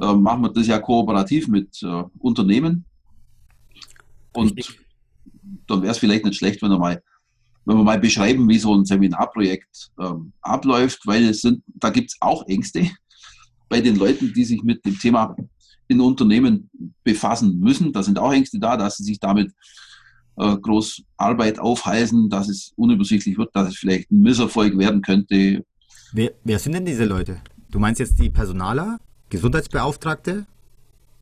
äh, 0.00 0.12
machen 0.12 0.42
wir 0.42 0.52
das 0.52 0.66
ja 0.66 0.78
kooperativ 0.78 1.48
mit 1.48 1.82
äh, 1.82 2.04
Unternehmen. 2.18 2.84
Und 4.32 4.56
Richtig. 4.56 4.79
Dann 5.66 5.82
wäre 5.82 5.92
es 5.92 5.98
vielleicht 5.98 6.24
nicht 6.24 6.36
schlecht, 6.36 6.62
wenn 6.62 6.70
wir 6.70 6.78
mal, 6.78 7.02
wenn 7.64 7.76
wir 7.76 7.84
mal 7.84 7.98
beschreiben, 7.98 8.48
wie 8.48 8.58
so 8.58 8.74
ein 8.74 8.84
Seminarprojekt 8.84 9.90
ähm, 9.98 10.32
abläuft, 10.40 11.06
weil 11.06 11.24
es 11.24 11.42
sind, 11.42 11.62
da 11.66 11.90
gibt 11.90 12.10
es 12.12 12.16
auch 12.20 12.46
Ängste 12.48 12.90
bei 13.68 13.80
den 13.80 13.96
Leuten, 13.96 14.32
die 14.34 14.44
sich 14.44 14.62
mit 14.62 14.84
dem 14.84 14.98
Thema 14.98 15.36
in 15.88 16.00
Unternehmen 16.00 16.70
befassen 17.02 17.58
müssen. 17.58 17.92
Da 17.92 18.02
sind 18.02 18.18
auch 18.18 18.32
Ängste 18.32 18.58
da, 18.58 18.76
dass 18.76 18.96
sie 18.96 19.04
sich 19.04 19.18
damit 19.18 19.52
äh, 20.36 20.56
groß 20.56 21.02
Arbeit 21.16 21.58
aufhalsen, 21.58 22.30
dass 22.30 22.48
es 22.48 22.72
unübersichtlich 22.76 23.36
wird, 23.36 23.50
dass 23.54 23.68
es 23.68 23.76
vielleicht 23.76 24.10
ein 24.10 24.20
Misserfolg 24.22 24.76
werden 24.78 25.02
könnte. 25.02 25.64
Wer, 26.12 26.32
wer 26.44 26.58
sind 26.58 26.72
denn 26.72 26.84
diese 26.84 27.04
Leute? 27.04 27.40
Du 27.70 27.78
meinst 27.78 28.00
jetzt 28.00 28.18
die 28.18 28.30
Personaler, 28.30 28.98
Gesundheitsbeauftragte? 29.28 30.46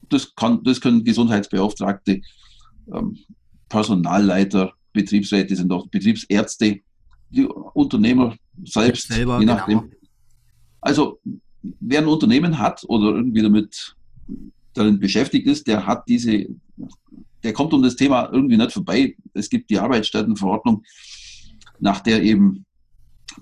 Das, 0.08 0.34
kann, 0.34 0.62
das 0.64 0.80
können 0.80 1.04
Gesundheitsbeauftragte, 1.04 2.20
ähm, 2.92 3.18
Personalleiter, 3.68 4.72
Betriebsräte 4.92 5.54
sind 5.54 5.72
auch 5.72 5.86
Betriebsärzte, 5.88 6.80
die 7.30 7.44
Unternehmer 7.44 8.36
selbst, 8.64 9.08
selber, 9.08 9.38
je 9.38 9.46
nachdem. 9.46 9.80
Genau. 9.80 9.92
Also 10.80 11.20
wer 11.80 12.00
ein 12.00 12.06
Unternehmen 12.06 12.58
hat 12.58 12.84
oder 12.88 13.14
irgendwie 13.16 13.42
damit 13.42 13.96
darin 14.74 14.98
beschäftigt 14.98 15.46
ist, 15.46 15.66
der 15.66 15.86
hat 15.86 16.08
diese 16.08 16.46
der 17.42 17.52
kommt 17.52 17.72
um 17.72 17.82
das 17.82 17.96
Thema 17.96 18.28
irgendwie 18.32 18.56
nicht 18.56 18.72
vorbei. 18.72 19.14
Es 19.34 19.48
gibt 19.48 19.70
die 19.70 19.78
Arbeitsstättenverordnung, 19.78 20.82
nach 21.78 22.00
der 22.00 22.22
eben 22.22 22.64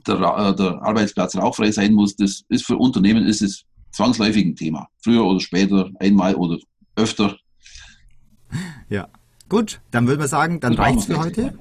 der, 0.07 0.17
äh, 0.17 0.55
der 0.55 0.83
Arbeitsplatz 0.83 1.37
rauchfrei 1.37 1.71
sein 1.71 1.95
muss. 1.95 2.17
Das 2.17 2.43
ist 2.49 2.67
für 2.67 2.77
Unternehmen 2.77 3.27
ist 3.27 3.43
es 3.43 3.65
zwangsläufig 3.93 4.45
ein 4.45 4.57
Thema. 4.57 4.89
Früher 5.03 5.25
oder 5.25 5.41
später, 5.41 5.91
einmal 5.99 6.35
oder 6.35 6.59
öfter. 6.97 7.37
Ja, 8.89 9.09
gut, 9.48 9.80
dann 9.90 10.06
würden 10.06 10.20
wir 10.20 10.28
sagen, 10.28 10.61
dann 10.61 10.74
reicht 10.74 11.00
es 11.00 11.04
für 11.06 11.18
heute. 11.18 11.59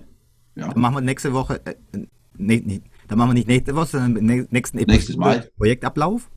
Ja. 0.55 0.69
Dann 0.69 0.79
machen 0.79 0.95
wir 0.95 1.01
nächste 1.01 1.33
Woche, 1.33 1.65
äh, 1.65 1.75
nee, 2.37 2.61
nee, 2.65 2.81
dann 3.07 3.17
machen 3.17 3.29
wir 3.29 3.33
nicht 3.33 3.47
nächste 3.47 3.75
Woche, 3.75 3.87
sondern 3.87 4.47
nächsten 4.49 4.77
Episode 4.79 5.49
Projektablauf. 5.57 6.29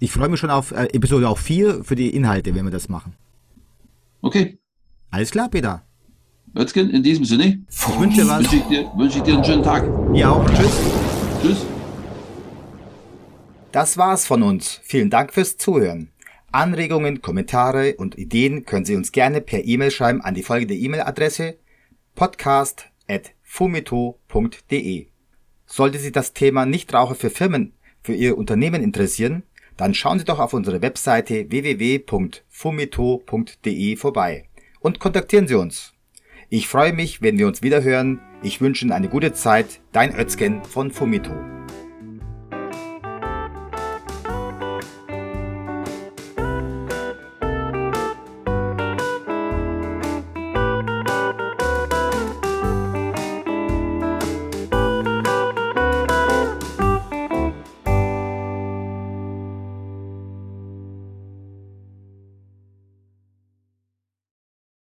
Ich 0.00 0.12
freue 0.12 0.28
mich 0.28 0.40
schon 0.40 0.50
auf 0.50 0.70
äh, 0.72 0.84
Episode 0.92 1.28
auch 1.28 1.38
4 1.38 1.84
für 1.84 1.96
die 1.96 2.10
Inhalte, 2.10 2.54
wenn 2.54 2.64
wir 2.64 2.70
das 2.70 2.88
machen. 2.88 3.14
Okay. 4.22 4.58
Alles 5.10 5.30
klar, 5.30 5.48
Peter. 5.48 5.82
Özgen, 6.56 6.90
in 6.90 7.02
diesem 7.02 7.24
Sinne. 7.24 7.62
Ich 7.68 7.98
wünsche 7.98 8.22
dir 8.22 8.28
was. 8.28 8.40
Wünsche 8.40 8.56
ich 8.56 8.62
dir, 8.64 8.92
wünsche 8.96 9.18
ich 9.18 9.24
dir 9.24 9.34
einen 9.34 9.44
schönen 9.44 9.62
Tag. 9.62 9.84
Ja 10.14 10.30
auch. 10.30 10.48
Tschüss. 10.50 10.80
Tschüss. 11.42 11.66
Das 13.72 13.96
war's 13.96 14.26
von 14.26 14.42
uns. 14.42 14.80
Vielen 14.82 15.10
Dank 15.10 15.32
fürs 15.32 15.56
Zuhören. 15.56 16.08
Anregungen, 16.50 17.20
Kommentare 17.20 17.96
und 17.96 18.16
Ideen 18.16 18.64
können 18.64 18.86
Sie 18.86 18.96
uns 18.96 19.12
gerne 19.12 19.40
per 19.40 19.64
E-Mail 19.64 19.90
schreiben 19.90 20.20
an 20.22 20.34
die 20.34 20.42
folgende 20.42 20.74
E-Mail-Adresse 20.74 21.56
podcast.fumito.de. 22.14 25.06
Sollte 25.66 25.98
Sie 25.98 26.12
das 26.12 26.32
Thema 26.32 26.64
Nichtraucher 26.64 27.14
für 27.14 27.28
Firmen 27.30 27.74
für 28.02 28.14
Ihr 28.14 28.38
Unternehmen 28.38 28.82
interessieren, 28.82 29.42
dann 29.76 29.92
schauen 29.94 30.18
Sie 30.18 30.24
doch 30.24 30.38
auf 30.38 30.54
unsere 30.54 30.80
Webseite 30.82 31.50
www.fumito.de 31.50 33.96
vorbei 33.96 34.48
und 34.80 34.98
kontaktieren 34.98 35.46
Sie 35.46 35.54
uns. 35.54 35.92
Ich 36.48 36.66
freue 36.66 36.94
mich, 36.94 37.20
wenn 37.20 37.38
wir 37.38 37.46
uns 37.46 37.60
wieder 37.62 37.82
hören. 37.82 38.20
Ich 38.42 38.62
wünsche 38.62 38.86
Ihnen 38.86 38.92
eine 38.92 39.10
gute 39.10 39.34
Zeit. 39.34 39.82
Dein 39.92 40.18
Özgen 40.18 40.64
von 40.64 40.90
Fumito. 40.90 41.34